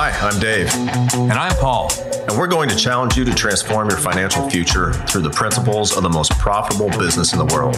Hi, 0.00 0.10
I'm 0.10 0.38
Dave. 0.38 0.72
And 1.12 1.32
I'm 1.32 1.56
Paul. 1.56 1.90
And 2.28 2.38
we're 2.38 2.46
going 2.46 2.68
to 2.68 2.76
challenge 2.76 3.16
you 3.16 3.24
to 3.24 3.34
transform 3.34 3.88
your 3.88 3.98
financial 3.98 4.48
future 4.48 4.92
through 4.92 5.22
the 5.22 5.30
principles 5.30 5.96
of 5.96 6.04
the 6.04 6.08
most 6.08 6.30
profitable 6.38 6.88
business 6.90 7.32
in 7.32 7.40
the 7.40 7.46
world 7.46 7.74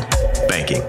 banking. 0.47 0.83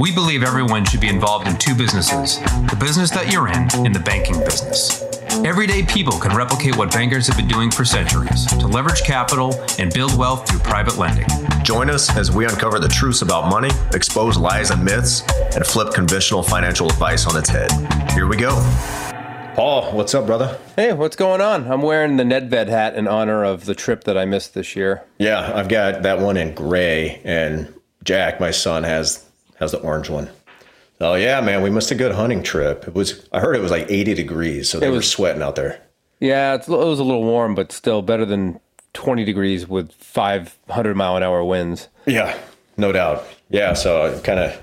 We 0.00 0.14
believe 0.14 0.42
everyone 0.42 0.86
should 0.86 1.02
be 1.02 1.10
involved 1.10 1.46
in 1.46 1.58
two 1.58 1.74
businesses 1.74 2.38
the 2.70 2.76
business 2.80 3.10
that 3.10 3.30
you're 3.30 3.48
in 3.48 3.68
and 3.84 3.94
the 3.94 4.00
banking 4.00 4.38
business. 4.38 5.02
Everyday 5.44 5.82
people 5.82 6.18
can 6.18 6.34
replicate 6.34 6.74
what 6.78 6.90
bankers 6.90 7.26
have 7.26 7.36
been 7.36 7.48
doing 7.48 7.70
for 7.70 7.84
centuries 7.84 8.46
to 8.46 8.66
leverage 8.66 9.02
capital 9.02 9.54
and 9.78 9.92
build 9.92 10.16
wealth 10.16 10.48
through 10.48 10.60
private 10.60 10.96
lending. 10.96 11.28
Join 11.64 11.90
us 11.90 12.16
as 12.16 12.32
we 12.32 12.46
uncover 12.46 12.78
the 12.78 12.88
truths 12.88 13.20
about 13.20 13.50
money, 13.50 13.70
expose 13.92 14.38
lies 14.38 14.70
and 14.70 14.82
myths, 14.82 15.20
and 15.54 15.66
flip 15.66 15.92
conventional 15.92 16.42
financial 16.42 16.88
advice 16.88 17.26
on 17.26 17.36
its 17.36 17.50
head. 17.50 17.70
Here 18.12 18.26
we 18.26 18.38
go. 18.38 18.56
Paul, 19.54 19.92
what's 19.92 20.14
up, 20.14 20.24
brother? 20.24 20.58
Hey, 20.76 20.94
what's 20.94 21.14
going 21.14 21.42
on? 21.42 21.70
I'm 21.70 21.82
wearing 21.82 22.16
the 22.16 22.24
Nedved 22.24 22.68
hat 22.68 22.94
in 22.94 23.06
honor 23.06 23.44
of 23.44 23.66
the 23.66 23.74
trip 23.74 24.04
that 24.04 24.16
I 24.16 24.24
missed 24.24 24.54
this 24.54 24.74
year. 24.74 25.04
Yeah, 25.18 25.52
I've 25.54 25.68
got 25.68 26.02
that 26.04 26.20
one 26.20 26.38
in 26.38 26.54
gray, 26.54 27.20
and 27.22 27.72
Jack, 28.02 28.40
my 28.40 28.50
son, 28.50 28.82
has 28.84 29.24
has 29.58 29.72
the 29.72 29.78
orange 29.80 30.08
one. 30.08 30.30
Oh 31.02 31.14
yeah, 31.14 31.42
man, 31.42 31.62
we 31.62 31.68
missed 31.68 31.90
a 31.90 31.94
good 31.94 32.12
hunting 32.12 32.42
trip. 32.42 32.88
It 32.88 32.94
was 32.94 33.28
I 33.30 33.40
heard 33.40 33.54
it 33.54 33.60
was 33.60 33.70
like 33.70 33.90
80 33.90 34.14
degrees, 34.14 34.70
so 34.70 34.80
they 34.80 34.88
was, 34.88 34.98
were 34.98 35.02
sweating 35.02 35.42
out 35.42 35.56
there. 35.56 35.82
Yeah, 36.18 36.54
it 36.54 36.66
was 36.66 36.98
a 36.98 37.04
little 37.04 37.24
warm, 37.24 37.54
but 37.54 37.72
still 37.72 38.00
better 38.00 38.24
than 38.24 38.58
20 38.94 39.22
degrees 39.24 39.68
with 39.68 39.92
500 39.92 40.96
mile 40.96 41.16
an 41.16 41.22
hour 41.22 41.44
winds. 41.44 41.88
Yeah, 42.06 42.38
no 42.78 42.90
doubt. 42.90 43.26
Yeah, 43.50 43.74
so 43.74 44.16
I 44.16 44.18
kind 44.20 44.40
of 44.40 44.62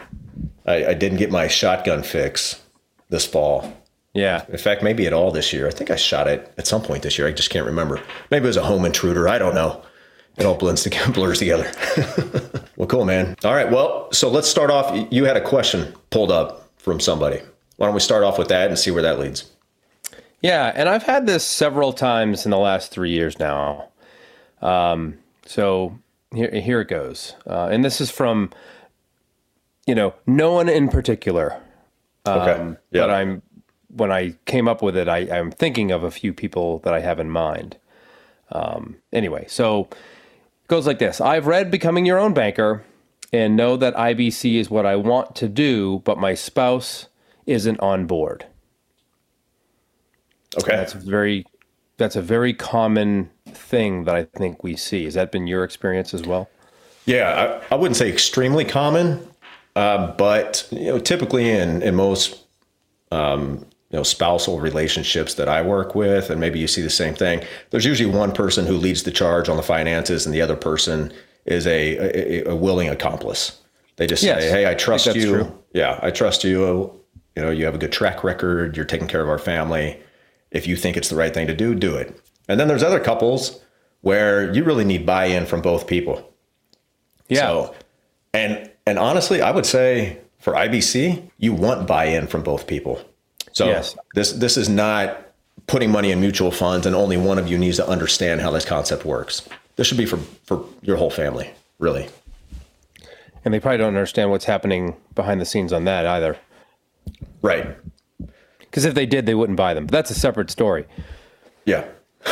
I, 0.65 0.87
I 0.87 0.93
didn't 0.95 1.19
get 1.19 1.29
my 1.29 1.47
shotgun 1.47 2.01
fix 2.01 2.63
this 3.09 3.27
fall. 3.27 3.71
Yeah. 4.13 4.45
In 4.49 4.57
fact, 4.57 4.81
maybe 4.81 5.05
at 5.07 5.13
all 5.13 5.31
this 5.31 5.53
year. 5.53 5.67
I 5.67 5.71
think 5.71 5.91
I 5.91 5.95
shot 5.95 6.27
it 6.27 6.51
at 6.57 6.67
some 6.67 6.81
point 6.81 7.03
this 7.03 7.17
year. 7.17 7.27
I 7.27 7.31
just 7.31 7.49
can't 7.49 7.65
remember. 7.65 8.01
Maybe 8.31 8.45
it 8.45 8.47
was 8.47 8.57
a 8.57 8.63
home 8.63 8.85
intruder. 8.85 9.27
I 9.29 9.37
don't 9.37 9.55
know. 9.55 9.81
It 10.37 10.45
all 10.45 10.55
blends 10.55 10.83
together, 10.83 11.11
blurs 11.13 11.39
together. 11.39 11.69
well, 12.77 12.87
cool, 12.87 13.05
man. 13.05 13.35
All 13.43 13.53
right. 13.53 13.69
Well, 13.69 14.11
so 14.11 14.29
let's 14.29 14.47
start 14.47 14.71
off. 14.71 15.07
You 15.11 15.25
had 15.25 15.37
a 15.37 15.41
question 15.41 15.93
pulled 16.09 16.31
up 16.31 16.69
from 16.77 16.99
somebody. 16.99 17.41
Why 17.77 17.87
don't 17.87 17.93
we 17.93 18.01
start 18.01 18.23
off 18.23 18.37
with 18.37 18.49
that 18.49 18.69
and 18.69 18.79
see 18.79 18.91
where 18.91 19.03
that 19.03 19.19
leads? 19.19 19.49
Yeah, 20.41 20.71
and 20.73 20.87
I've 20.87 21.03
had 21.03 21.27
this 21.27 21.45
several 21.45 21.91
times 21.91 22.45
in 22.45 22.51
the 22.51 22.57
last 22.57 22.91
three 22.91 23.11
years 23.11 23.39
now. 23.39 23.89
Um, 24.61 25.17
so 25.45 25.97
here, 26.33 26.51
here 26.51 26.81
it 26.81 26.87
goes, 26.87 27.35
uh, 27.45 27.67
and 27.71 27.83
this 27.83 27.99
is 27.99 28.09
from, 28.09 28.51
you 29.85 29.95
know, 29.95 30.13
no 30.25 30.53
one 30.53 30.69
in 30.69 30.87
particular. 30.89 31.61
Um, 32.25 32.39
okay. 32.39 32.77
Yeah. 32.91 33.01
But 33.01 33.09
I'm 33.11 33.41
when 33.89 34.11
I 34.11 34.35
came 34.45 34.67
up 34.67 34.81
with 34.81 34.95
it, 34.95 35.07
I, 35.07 35.19
I'm 35.19 35.51
thinking 35.51 35.91
of 35.91 36.03
a 36.03 36.11
few 36.11 36.33
people 36.33 36.79
that 36.79 36.93
I 36.93 36.99
have 36.99 37.19
in 37.19 37.29
mind. 37.29 37.77
Um, 38.51 38.97
anyway, 39.11 39.45
so 39.47 39.87
it 39.91 40.67
goes 40.67 40.87
like 40.87 40.99
this 40.99 41.21
I've 41.21 41.47
read 41.47 41.71
Becoming 41.71 42.05
Your 42.05 42.19
Own 42.19 42.33
Banker 42.33 42.83
and 43.31 43.55
know 43.55 43.77
that 43.77 43.95
IBC 43.95 44.55
is 44.55 44.69
what 44.69 44.85
I 44.85 44.95
want 44.95 45.35
to 45.37 45.47
do, 45.47 46.01
but 46.03 46.17
my 46.17 46.33
spouse 46.33 47.07
isn't 47.45 47.79
on 47.79 48.05
board. 48.05 48.45
Okay. 50.57 50.75
That's 50.75 50.93
very 50.93 51.45
that's 51.97 52.15
a 52.15 52.21
very 52.21 52.53
common 52.53 53.29
thing 53.45 54.05
that 54.05 54.15
I 54.15 54.23
think 54.23 54.63
we 54.63 54.75
see. 54.75 55.03
Has 55.03 55.13
that 55.15 55.31
been 55.31 55.47
your 55.47 55.63
experience 55.63 56.13
as 56.13 56.23
well? 56.23 56.49
Yeah, 57.05 57.61
I, 57.69 57.75
I 57.75 57.77
wouldn't 57.77 57.97
say 57.97 58.09
extremely 58.09 58.65
common, 58.65 59.27
uh, 59.75 60.11
but 60.13 60.67
you 60.71 60.85
know, 60.85 60.99
typically 60.99 61.49
in 61.49 61.81
in 61.83 61.95
most 61.95 62.45
um, 63.11 63.65
you 63.89 63.97
know 63.97 64.03
spousal 64.03 64.59
relationships 64.59 65.33
that 65.35 65.49
I 65.49 65.61
work 65.61 65.95
with, 65.95 66.29
and 66.29 66.39
maybe 66.39 66.59
you 66.59 66.67
see 66.67 66.81
the 66.81 66.89
same 66.89 67.15
thing. 67.15 67.43
There's 67.71 67.85
usually 67.85 68.09
one 68.09 68.31
person 68.31 68.65
who 68.65 68.77
leads 68.77 69.03
the 69.03 69.11
charge 69.11 69.49
on 69.49 69.57
the 69.57 69.63
finances, 69.63 70.25
and 70.25 70.33
the 70.33 70.41
other 70.41 70.55
person 70.55 71.11
is 71.45 71.65
a 71.65 71.97
a, 71.97 72.51
a 72.51 72.55
willing 72.55 72.89
accomplice. 72.89 73.59
They 73.95 74.07
just 74.07 74.23
yes, 74.23 74.43
say, 74.43 74.49
"Hey, 74.49 74.69
I 74.69 74.75
trust 74.75 75.07
I 75.07 75.13
you. 75.13 75.29
True. 75.29 75.59
Yeah, 75.73 75.99
I 76.01 76.11
trust 76.11 76.43
you. 76.43 76.93
You 77.35 77.43
know, 77.43 77.51
you 77.51 77.65
have 77.65 77.75
a 77.75 77.79
good 77.79 77.91
track 77.91 78.23
record. 78.23 78.75
You're 78.75 78.85
taking 78.85 79.07
care 79.07 79.21
of 79.21 79.29
our 79.29 79.39
family. 79.39 79.99
If 80.51 80.67
you 80.67 80.75
think 80.75 80.97
it's 80.97 81.09
the 81.09 81.15
right 81.15 81.33
thing 81.33 81.47
to 81.47 81.55
do, 81.55 81.73
do 81.73 81.95
it." 81.95 82.19
And 82.47 82.59
then 82.59 82.67
there's 82.67 82.83
other 82.83 82.99
couples 82.99 83.61
where 84.01 84.51
you 84.53 84.63
really 84.63 84.85
need 84.85 85.05
buy-in 85.05 85.45
from 85.45 85.61
both 85.61 85.87
people. 85.87 86.33
Yeah. 87.27 87.41
So, 87.41 87.75
and 88.33 88.71
and 88.85 88.97
honestly, 88.97 89.41
I 89.41 89.51
would 89.51 89.65
say 89.65 90.19
for 90.39 90.53
IBC, 90.53 91.29
you 91.37 91.53
want 91.53 91.87
buy-in 91.87 92.27
from 92.27 92.43
both 92.43 92.67
people. 92.67 93.01
So 93.51 93.67
yes. 93.67 93.95
this 94.15 94.33
this 94.33 94.57
is 94.57 94.69
not 94.69 95.25
putting 95.67 95.91
money 95.91 96.11
in 96.11 96.19
mutual 96.19 96.51
funds 96.51 96.85
and 96.85 96.95
only 96.95 97.17
one 97.17 97.37
of 97.37 97.47
you 97.47 97.57
needs 97.57 97.77
to 97.77 97.87
understand 97.87 98.41
how 98.41 98.51
this 98.51 98.65
concept 98.65 99.05
works. 99.05 99.47
This 99.75 99.87
should 99.87 99.97
be 99.97 100.05
for 100.05 100.17
for 100.43 100.65
your 100.81 100.97
whole 100.97 101.11
family, 101.11 101.51
really. 101.77 102.09
And 103.45 103.53
they 103.53 103.59
probably 103.59 103.77
don't 103.77 103.87
understand 103.87 104.31
what's 104.31 104.45
happening 104.45 104.95
behind 105.15 105.39
the 105.39 105.45
scenes 105.45 105.71
on 105.71 105.85
that 105.85 106.05
either. 106.05 106.37
Right. 107.41 107.77
Because 108.59 108.85
if 108.85 108.93
they 108.93 109.05
did, 109.05 109.25
they 109.25 109.35
wouldn't 109.35 109.57
buy 109.57 109.73
them. 109.73 109.85
But 109.85 109.93
that's 109.93 110.11
a 110.11 110.15
separate 110.15 110.51
story. 110.51 110.85
Yeah. 111.65 111.87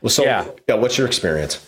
well, 0.00 0.10
so 0.10 0.24
yeah. 0.24 0.46
yeah, 0.68 0.74
what's 0.74 0.98
your 0.98 1.06
experience? 1.06 1.64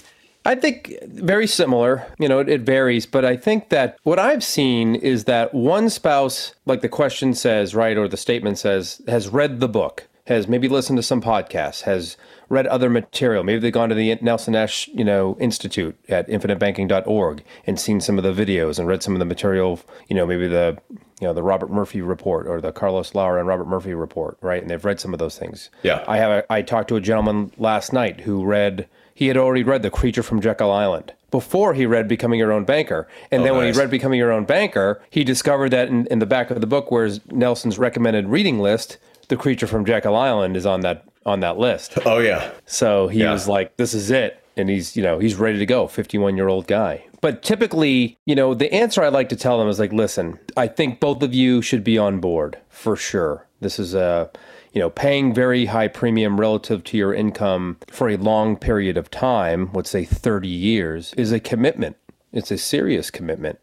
I 0.47 0.55
think 0.55 0.95
very 1.05 1.47
similar. 1.47 2.07
You 2.19 2.29
know, 2.29 2.39
it, 2.39 2.49
it, 2.49 2.61
varies, 2.61 3.05
but 3.05 3.25
I 3.25 3.37
think 3.37 3.71
that 3.71 3.99
what 4.05 4.19
I've 4.19 4.45
seen 4.45 4.95
is 4.95 5.25
that 5.25 5.53
one 5.53 5.91
spouse, 5.91 6.55
like 6.65 6.83
the 6.83 6.89
question 6.89 7.35
says, 7.35 7.75
right, 7.75 7.97
or 7.97 8.07
the 8.07 8.17
statement 8.17 8.59
says, 8.59 9.03
has 9.09 9.29
read 9.29 9.59
the 9.59 9.69
book, 9.69 10.07
has 10.27 10.47
maybe 10.47 10.69
listened 10.69 10.99
to 10.99 11.03
some 11.03 11.21
podcasts, 11.21 11.83
has 11.83 12.17
read 12.49 12.69
other 12.69 12.89
material. 12.89 13.43
Maybe 13.43 13.59
they've 13.59 13.73
gone 13.73 13.89
to 13.89 13.95
the 13.97 14.15
Nelson 14.23 14.53
Nash, 14.53 14.87
you 14.89 15.05
know, 15.05 15.37
Institute 15.41 15.99
at 16.09 16.29
infinitebanking.org 16.29 17.43
and 17.67 17.81
seen 17.81 18.01
some 18.01 18.17
of 18.17 18.23
the 18.23 18.33
videos 18.33 18.79
and 18.79 18.87
read 18.87 19.03
some 19.03 19.15
of 19.15 19.19
the 19.19 19.25
material, 19.25 19.81
you 20.09 20.15
know, 20.15 20.27
maybe 20.27 20.47
the 20.47 20.79
you 21.21 21.27
know 21.27 21.33
the 21.33 21.43
Robert 21.43 21.71
Murphy 21.71 22.03
report 22.03 22.47
or 22.47 22.61
the 22.61 22.73
Carlos 22.73 23.15
Lara 23.15 23.41
and 23.41 23.49
Robert 23.49 23.67
Murphy 23.67 23.95
report, 23.95 24.37
right? 24.43 24.61
And 24.61 24.71
they've 24.71 24.85
read 24.85 25.01
some 25.01 25.13
of 25.15 25.19
those 25.19 25.39
things. 25.39 25.71
Yeah. 25.83 26.05
I 26.07 26.19
have 26.19 26.31
a, 26.31 26.53
I 26.53 26.63
talked 26.63 26.89
to 26.89 26.97
a 26.97 27.01
gentleman 27.01 27.53
last 27.57 27.93
night 27.93 28.21
who 28.21 28.45
read 28.45 28.87
he 29.17 29.29
had 29.29 29.39
already 29.39 29.63
read 29.63 29.83
The 29.83 29.89
Creature 29.89 30.25
from 30.25 30.43
Jekyll 30.43 30.71
Island 30.71 31.15
before 31.31 31.73
he 31.73 31.87
read 31.87 32.07
Becoming 32.07 32.39
Your 32.39 32.53
Own 32.53 32.67
Banker. 32.67 33.09
And 33.31 33.41
oh, 33.41 33.45
then 33.45 33.55
nice. 33.55 33.59
when 33.59 33.73
he 33.73 33.81
read 33.81 33.91
Becoming 33.91 34.19
Your 34.19 34.31
Own 34.31 34.45
Banker, 34.45 35.01
he 35.09 35.25
discovered 35.25 35.71
that 35.71 35.89
in, 35.89 36.07
in 36.09 36.19
the 36.19 36.27
back 36.27 36.51
of 36.51 36.61
the 36.61 36.67
book, 36.67 36.91
where's 36.91 37.25
Nelson's 37.33 37.79
recommended 37.79 38.29
reading 38.29 38.59
list, 38.59 38.99
The 39.29 39.37
Creature 39.37 39.69
from 39.69 39.87
Jekyll 39.87 40.15
Island 40.15 40.55
is 40.55 40.67
on 40.67 40.83
that 40.83 41.05
on 41.25 41.41
that 41.41 41.57
list. 41.57 41.95
Oh 42.05 42.19
yeah. 42.19 42.51
So 42.67 43.09
he 43.09 43.21
yeah. 43.21 43.33
was 43.33 43.49
like, 43.49 43.79
"This 43.79 43.95
is 43.95 44.11
it," 44.11 44.45
and 44.55 44.69
he's 44.69 44.95
you 44.95 45.03
know 45.03 45.19
he's 45.19 45.35
ready 45.35 45.59
to 45.59 45.67
go. 45.67 45.89
Fifty 45.89 46.19
one 46.19 46.37
year 46.37 46.49
old 46.49 46.67
guy. 46.67 47.03
But 47.23 47.43
typically, 47.43 48.19
you 48.27 48.35
know, 48.35 48.53
the 48.53 48.73
answer 48.73 49.03
I 49.03 49.09
like 49.09 49.31
to 49.31 49.37
tell 49.37 49.59
them 49.59 49.69
is 49.69 49.79
like, 49.79 49.95
"Listen, 49.95 50.39
I 50.59 50.69
think 50.69 51.01
both 51.01 51.23
of 51.23 51.33
you 51.33 51.63
should 51.63 51.83
be 51.83 51.97
on 51.97 52.21
board 52.21 52.59
for 52.69 52.97
sure. 52.97 53.47
This 53.61 53.79
is 53.79 53.95
a." 53.95 54.31
you 54.77 54.83
know, 54.83 54.91
paying 54.91 55.33
very 55.33 55.65
high 55.65 55.89
premium 55.89 56.39
relative 56.39 56.85
to 56.85 56.99
your 56.99 57.15
income 57.15 57.79
for 57.89 58.11
a 58.11 58.19
long 58.19 58.59
period 58.59 58.99
of 58.99 59.11
time, 59.11 59.71
let's 59.73 59.89
say 59.89 60.05
30 60.05 60.49
years, 60.49 61.15
is 61.15 61.33
a 61.33 61.41
commitment. 61.41 61.97
It's 62.31 62.51
a 62.51 62.59
serious 62.59 63.11
commitment. 63.11 63.59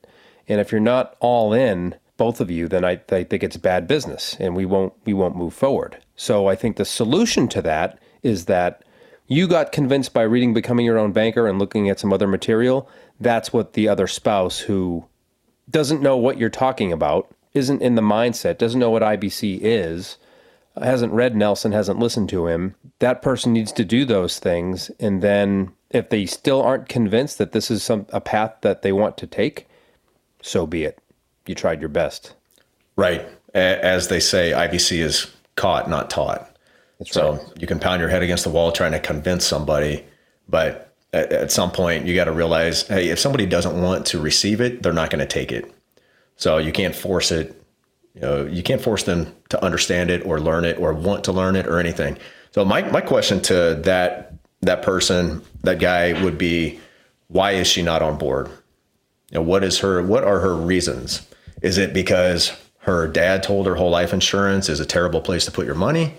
And 0.47 0.59
if 0.59 0.72
you're 0.72 0.81
not 0.81 1.16
all 1.19 1.53
in, 1.53 1.94
both 2.18 2.41
of 2.41 2.50
you, 2.50 2.68
then 2.68 2.84
I, 2.84 3.00
I 3.12 3.25
think 3.25 3.44
it's 3.44 3.57
bad 3.57 3.88
business 3.88 4.35
and 4.40 4.56
we 4.56 4.66
won't 4.66 4.94
we 5.06 5.13
won't 5.13 5.35
move 5.35 5.53
forward. 5.53 6.00
So 6.16 6.47
I 6.47 6.56
think 6.56 6.78
the 6.78 6.84
solution 6.84 7.47
to 7.50 7.62
that 7.62 8.00
is 8.23 8.46
that 8.46 8.84
you 9.28 9.47
got 9.47 9.72
convinced 9.72 10.16
by 10.16 10.23
reading 10.23 10.52
Becoming 10.56 10.88
Your 10.88 10.97
Own 10.97 11.12
Banker 11.12 11.46
and 11.46 11.59
looking 11.59 11.90
at 11.90 12.00
some 12.00 12.12
other 12.12 12.28
material. 12.28 12.90
That's 13.19 13.53
what 13.53 13.73
the 13.73 13.88
other 13.88 14.07
spouse 14.07 14.62
who 14.62 15.06
doesn't 15.69 16.02
know 16.02 16.18
what 16.18 16.40
you're 16.40 16.50
talking 16.50 16.91
about, 16.91 17.31
isn't 17.53 17.84
in 17.84 17.94
the 17.94 18.02
mindset, 18.02 18.57
doesn't 18.57 18.79
know 18.79 18.90
what 18.90 19.03
IBC 19.03 19.59
is, 19.62 20.18
hasn't 20.81 21.13
read 21.13 21.35
Nelson, 21.35 21.72
hasn't 21.72 22.00
listened 22.00 22.29
to 22.29 22.47
him, 22.47 22.75
that 23.00 23.22
person 23.22 23.53
needs 23.53 23.72
to 23.73 23.85
do 23.85 24.05
those 24.05 24.40
things. 24.40 24.90
And 24.99 25.22
then 25.22 25.72
if 25.91 26.09
they 26.09 26.25
still 26.25 26.61
aren't 26.61 26.90
convinced 26.90 27.37
that 27.37 27.52
this 27.52 27.70
is 27.70 27.84
some 27.84 28.08
a 28.09 28.20
path 28.20 28.55
that 28.61 28.81
they 28.81 28.91
want 28.91 29.17
to 29.17 29.28
take, 29.28 29.67
so 30.41 30.66
be 30.66 30.84
it. 30.84 30.99
You 31.46 31.55
tried 31.55 31.79
your 31.79 31.90
best. 31.90 32.34
Right. 32.96 33.25
As 33.53 34.08
they 34.08 34.20
say, 34.20 34.52
IBC 34.52 34.97
is 34.99 35.31
caught, 35.55 35.90
not 35.90 36.09
taught. 36.09 36.49
That's 36.97 37.11
so 37.11 37.34
right. 37.34 37.61
you 37.61 37.67
can 37.67 37.79
pound 37.79 37.99
your 37.99 38.09
head 38.09 38.23
against 38.23 38.43
the 38.43 38.49
wall 38.49 38.72
trying 38.72 38.93
to 38.93 38.99
convince 38.99 39.46
somebody, 39.46 40.03
but 40.47 40.93
at, 41.11 41.31
at 41.31 41.52
some 41.52 41.72
point 41.72 42.05
you 42.05 42.16
got 42.16 42.26
to 42.26 42.31
realize, 42.31 42.87
hey, 42.87 43.09
if 43.09 43.19
somebody 43.19 43.46
doesn't 43.46 43.79
want 43.79 44.05
to 44.08 44.19
receive 44.19 44.61
it, 44.61 44.81
they're 44.81 44.93
not 44.93 45.09
going 45.09 45.19
to 45.19 45.31
take 45.31 45.52
it. 45.52 45.72
So 46.35 46.58
you 46.58 46.72
can't 46.72 46.96
force 46.96 47.31
it 47.31 47.63
you 48.14 48.22
know, 48.22 48.46
you 48.46 48.64
can't 48.64 48.82
force 48.82 49.04
them 49.04 49.34
to 49.50 49.64
understand 49.64 50.12
it 50.12 50.26
or 50.26 50.40
learn 50.40 50.66
it 50.66 50.78
or 50.80 50.94
want 50.94 51.24
to 51.26 51.32
learn 51.32 51.56
it 51.56 51.68
or 51.68 51.80
anything. 51.80 52.18
So 52.52 52.64
my 52.64 52.84
my 52.92 53.02
question 53.02 53.42
to 53.44 53.80
that 53.84 54.34
that 54.62 54.82
person, 54.82 55.42
that 55.64 55.80
guy 55.80 56.22
would 56.24 56.38
be, 56.38 56.80
why 57.28 57.52
is 57.52 57.68
she 57.68 57.82
not 57.82 58.02
on 58.02 58.18
board? 58.18 58.48
You 59.32 59.36
know, 59.36 59.42
what 59.42 59.64
is 59.64 59.80
her 59.80 60.04
what 60.04 60.24
are 60.24 60.40
her 60.40 60.56
reasons? 60.56 61.28
Is 61.62 61.78
it 61.78 61.94
because 61.94 62.52
her 62.80 63.08
dad 63.08 63.44
told 63.44 63.66
her 63.66 63.76
whole 63.76 63.90
life 63.90 64.14
insurance 64.14 64.70
is 64.70 64.80
a 64.80 64.86
terrible 64.86 65.22
place 65.22 65.46
to 65.46 65.52
put 65.52 65.66
your 65.66 65.76
money? 65.76 66.14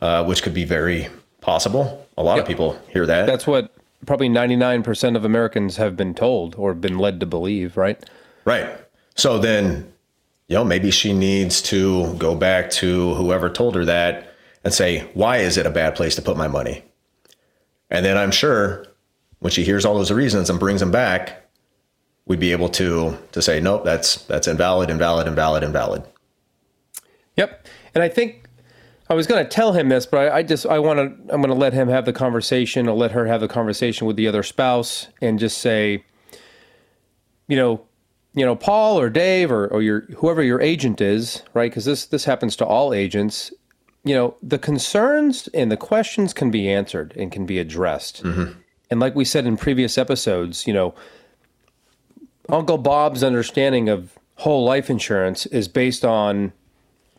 uh, 0.00 0.24
which 0.24 0.42
could 0.42 0.54
be 0.54 0.64
very 0.64 1.08
possible. 1.40 2.06
A 2.16 2.22
lot 2.22 2.38
of 2.38 2.46
people 2.46 2.78
hear 2.88 3.06
that. 3.06 3.26
That's 3.26 3.46
what 3.46 3.72
probably 4.06 4.28
99% 4.28 5.16
of 5.16 5.24
Americans 5.24 5.76
have 5.76 5.96
been 5.96 6.14
told 6.14 6.54
or 6.56 6.74
been 6.74 6.98
led 6.98 7.20
to 7.20 7.26
believe, 7.26 7.76
right? 7.76 8.02
Right. 8.44 8.68
So 9.14 9.38
then, 9.38 9.89
you 10.50 10.56
know, 10.56 10.64
maybe 10.64 10.90
she 10.90 11.12
needs 11.12 11.62
to 11.62 12.12
go 12.14 12.34
back 12.34 12.70
to 12.70 13.14
whoever 13.14 13.48
told 13.48 13.76
her 13.76 13.84
that 13.84 14.34
and 14.64 14.74
say, 14.74 15.08
why 15.14 15.36
is 15.36 15.56
it 15.56 15.64
a 15.64 15.70
bad 15.70 15.94
place 15.94 16.16
to 16.16 16.22
put 16.22 16.36
my 16.36 16.48
money? 16.48 16.82
And 17.88 18.04
then 18.04 18.18
I'm 18.18 18.32
sure 18.32 18.84
when 19.38 19.52
she 19.52 19.62
hears 19.62 19.84
all 19.84 19.94
those 19.94 20.10
reasons 20.10 20.50
and 20.50 20.58
brings 20.58 20.80
them 20.80 20.90
back, 20.90 21.48
we'd 22.26 22.40
be 22.40 22.50
able 22.50 22.68
to 22.70 23.16
to 23.30 23.40
say, 23.40 23.60
nope, 23.60 23.84
that's 23.84 24.24
that's 24.24 24.48
invalid, 24.48 24.90
invalid, 24.90 25.28
invalid, 25.28 25.62
invalid. 25.62 26.02
Yep. 27.36 27.68
And 27.94 28.02
I 28.02 28.08
think 28.08 28.48
I 29.08 29.14
was 29.14 29.28
going 29.28 29.44
to 29.44 29.48
tell 29.48 29.72
him 29.72 29.88
this, 29.88 30.04
but 30.04 30.32
I, 30.32 30.38
I 30.38 30.42
just 30.42 30.66
I 30.66 30.80
want 30.80 30.98
to 30.98 31.32
I'm 31.32 31.40
going 31.42 31.54
to 31.54 31.54
let 31.54 31.74
him 31.74 31.86
have 31.86 32.06
the 32.06 32.12
conversation. 32.12 32.88
I'll 32.88 32.96
let 32.96 33.12
her 33.12 33.26
have 33.26 33.40
the 33.40 33.48
conversation 33.48 34.08
with 34.08 34.16
the 34.16 34.26
other 34.26 34.42
spouse 34.42 35.06
and 35.22 35.38
just 35.38 35.58
say, 35.58 36.02
you 37.46 37.54
know, 37.54 37.86
you 38.34 38.44
know, 38.44 38.54
Paul 38.54 38.98
or 39.00 39.10
Dave 39.10 39.50
or, 39.50 39.66
or 39.68 39.82
your 39.82 40.02
whoever 40.16 40.42
your 40.42 40.60
agent 40.60 41.00
is, 41.00 41.42
right? 41.54 41.70
Because 41.70 41.84
this 41.84 42.06
this 42.06 42.24
happens 42.24 42.56
to 42.56 42.66
all 42.66 42.92
agents. 42.94 43.52
You 44.04 44.14
know, 44.14 44.34
the 44.42 44.58
concerns 44.58 45.48
and 45.52 45.70
the 45.70 45.76
questions 45.76 46.32
can 46.32 46.50
be 46.50 46.70
answered 46.70 47.12
and 47.16 47.30
can 47.30 47.44
be 47.44 47.58
addressed. 47.58 48.22
And 48.90 48.98
like 48.98 49.14
we 49.14 49.24
said 49.24 49.46
in 49.46 49.56
previous 49.56 49.98
episodes, 49.98 50.66
you 50.66 50.72
know, 50.72 50.94
Uncle 52.48 52.78
Bob's 52.78 53.22
understanding 53.22 53.88
of 53.88 54.18
whole 54.36 54.64
life 54.64 54.88
insurance 54.90 55.46
is 55.46 55.68
based 55.68 56.04
on 56.04 56.52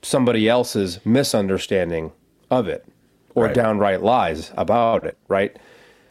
somebody 0.01 0.49
else's 0.49 0.99
misunderstanding 1.05 2.11
of 2.49 2.67
it 2.67 2.85
or 3.35 3.45
Right. 3.45 3.53
downright 3.55 4.01
lies 4.01 4.51
about 4.57 5.05
it, 5.05 5.17
right? 5.27 5.55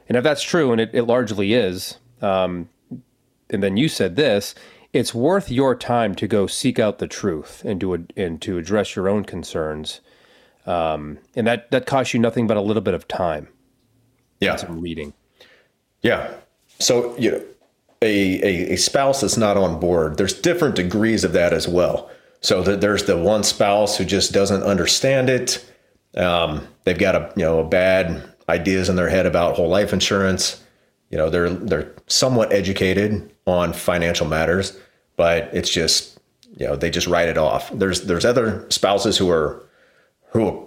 And 0.09 0.17
if 0.17 0.23
that's 0.25 0.43
true, 0.43 0.73
and 0.73 0.81
it, 0.81 0.91
it 0.93 1.03
largely 1.03 1.53
is, 1.53 1.99
um, 2.23 2.69
and 3.51 3.63
then 3.63 3.77
you 3.77 3.89
said 3.89 4.17
this, 4.17 4.55
it's 4.93 5.15
worth 5.15 5.51
your 5.51 5.75
time 5.75 6.15
to 6.17 6.27
go 6.27 6.47
seek 6.47 6.79
out 6.79 6.99
the 6.99 7.07
truth 7.07 7.63
and 7.65 7.81
to 7.81 8.07
and 8.17 8.41
to 8.43 8.59
address 8.59 8.97
your 8.97 9.09
own 9.09 9.25
concerns, 9.25 10.01
um, 10.67 11.19
and 11.37 11.47
that 11.47 11.71
that 11.71 11.87
costs 11.87 12.13
you 12.15 12.21
nothing 12.21 12.47
but 12.47 12.57
a 12.57 12.61
little 12.61 12.83
bit 12.83 12.95
of 12.95 13.07
time, 13.09 13.49
Yeah. 14.41 14.57
some 14.57 14.81
reading. 14.81 15.13
Yeah. 16.03 16.33
So 16.79 17.17
you 17.19 17.31
know, 17.33 17.45
a, 18.03 18.43
a 18.43 18.73
a 18.73 18.77
spouse 18.77 19.21
that's 19.21 19.37
not 19.37 19.57
on 19.57 19.79
board. 19.79 20.17
There's 20.17 20.33
different 20.35 20.75
degrees 20.77 21.25
of 21.25 21.33
that 21.33 21.53
as 21.53 21.69
well. 21.69 22.11
So 22.41 22.63
that 22.63 22.81
there's 22.81 23.05
the 23.05 23.19
one 23.19 23.43
spouse 23.45 23.99
who 23.99 24.05
just 24.05 24.33
doesn't 24.33 24.63
understand 24.63 25.29
it. 25.29 25.65
Um, 26.17 26.67
they've 26.85 26.99
got 26.99 27.15
a 27.15 27.33
you 27.37 27.45
know 27.45 27.63
bad 27.63 28.23
ideas 28.49 28.89
in 28.89 28.97
their 28.97 29.09
head 29.11 29.27
about 29.27 29.55
whole 29.57 29.69
life 29.69 29.93
insurance. 29.93 30.63
You 31.11 31.19
know 31.19 31.31
they're 31.31 31.51
they're 31.51 31.93
somewhat 32.07 32.53
educated 32.53 33.31
on 33.47 33.73
financial 33.73 34.27
matters, 34.27 34.77
but 35.17 35.51
it's 35.53 35.71
just 35.71 36.19
you 36.57 36.67
know 36.67 36.77
they 36.77 36.91
just 36.91 37.07
write 37.07 37.29
it 37.29 37.39
off. 37.39 37.71
There's 37.73 38.03
there's 38.03 38.25
other 38.25 38.67
spouses 38.71 39.19
who 39.19 39.29
are 39.31 39.67
who 40.33 40.47
are 40.47 40.67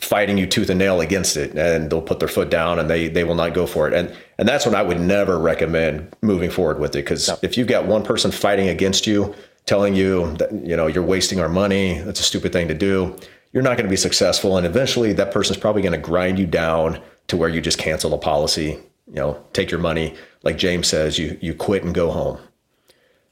fighting 0.00 0.36
you 0.36 0.46
tooth 0.46 0.70
and 0.70 0.78
nail 0.78 1.00
against 1.00 1.36
it 1.36 1.56
and 1.56 1.88
they'll 1.88 2.02
put 2.02 2.18
their 2.18 2.28
foot 2.28 2.50
down 2.50 2.80
and 2.80 2.90
they 2.90 3.06
they 3.08 3.22
will 3.22 3.36
not 3.36 3.54
go 3.54 3.66
for 3.66 3.86
it. 3.86 3.94
And 3.94 4.14
and 4.38 4.48
that's 4.48 4.66
when 4.66 4.74
i 4.74 4.82
would 4.82 5.00
never 5.00 5.38
recommend 5.38 6.14
moving 6.20 6.50
forward 6.50 6.80
with 6.80 6.96
it 6.96 7.04
because 7.04 7.30
if 7.44 7.56
you've 7.56 7.68
got 7.68 7.86
one 7.86 8.02
person 8.02 8.32
fighting 8.32 8.68
against 8.68 9.06
you 9.06 9.32
telling 9.66 9.94
you 9.94 10.34
that 10.38 10.52
you 10.52 10.76
know 10.76 10.88
you're 10.88 11.04
wasting 11.04 11.38
our 11.38 11.48
money 11.48 12.00
that's 12.00 12.18
a 12.18 12.24
stupid 12.24 12.52
thing 12.52 12.66
to 12.66 12.74
do 12.74 13.16
you're 13.54 13.62
not 13.62 13.76
going 13.76 13.86
to 13.86 13.90
be 13.90 13.96
successful. 13.96 14.58
And 14.58 14.66
eventually 14.66 15.14
that 15.14 15.32
person's 15.32 15.58
probably 15.58 15.80
going 15.80 15.92
to 15.92 15.98
grind 15.98 16.38
you 16.38 16.44
down 16.44 17.00
to 17.28 17.36
where 17.36 17.48
you 17.48 17.60
just 17.62 17.78
cancel 17.78 18.10
the 18.10 18.18
policy 18.18 18.78
you 19.08 19.14
know 19.14 19.44
take 19.52 19.70
your 19.70 19.80
money 19.80 20.14
like 20.42 20.56
james 20.56 20.86
says 20.88 21.18
you 21.18 21.38
you 21.40 21.54
quit 21.54 21.84
and 21.84 21.94
go 21.94 22.10
home 22.10 22.38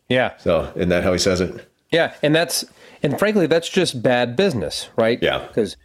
Yeah, 0.08 0.36
so 0.38 0.70
isn't 0.76 0.90
that 0.90 1.04
how 1.04 1.12
he 1.12 1.18
says 1.18 1.40
it 1.40 1.68
Yeah, 1.90 2.14
and 2.22 2.34
that's 2.34 2.64
and 3.02 3.18
frankly 3.18 3.46
that's 3.46 3.68
just 3.68 4.02
bad 4.02 4.36
business, 4.36 4.88
right? 4.96 5.18
Yeah. 5.22 5.46
Because 5.46 5.76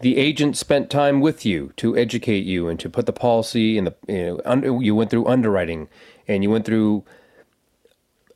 the 0.00 0.16
agent 0.16 0.56
spent 0.56 0.90
time 0.90 1.20
with 1.20 1.44
you 1.44 1.72
to 1.76 1.96
educate 1.96 2.44
you 2.44 2.68
and 2.68 2.78
to 2.80 2.88
put 2.88 3.06
the 3.06 3.12
policy 3.12 3.76
in 3.78 3.84
the 3.84 3.94
you 4.06 4.26
know 4.26 4.40
under, 4.44 4.80
you 4.82 4.94
went 4.94 5.10
through 5.10 5.26
underwriting 5.26 5.88
and 6.26 6.42
you 6.42 6.50
went 6.50 6.64
through 6.64 7.04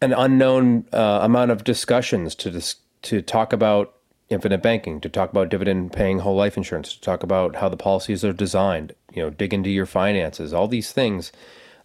an 0.00 0.12
unknown 0.12 0.84
uh, 0.92 1.20
amount 1.22 1.50
of 1.50 1.64
discussions 1.64 2.34
to 2.34 2.50
dis- 2.50 2.76
to 3.02 3.22
talk 3.22 3.52
about 3.52 3.94
infinite 4.32 4.62
banking, 4.62 5.00
to 5.00 5.08
talk 5.08 5.30
about 5.30 5.48
dividend 5.48 5.92
paying 5.92 6.20
whole 6.20 6.36
life 6.36 6.56
insurance, 6.56 6.92
to 6.94 7.00
talk 7.00 7.22
about 7.22 7.56
how 7.56 7.68
the 7.68 7.76
policies 7.76 8.24
are 8.24 8.32
designed, 8.32 8.94
you 9.12 9.22
know, 9.22 9.30
dig 9.30 9.54
into 9.54 9.70
your 9.70 9.86
finances, 9.86 10.52
all 10.52 10.68
these 10.68 10.92
things. 10.92 11.32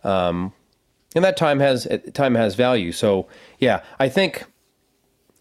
Um, 0.03 0.53
and 1.15 1.23
that 1.23 1.37
time 1.37 1.59
has 1.59 1.87
time 2.13 2.35
has 2.35 2.55
value. 2.55 2.91
So 2.91 3.27
yeah, 3.59 3.83
I 3.99 4.09
think 4.09 4.45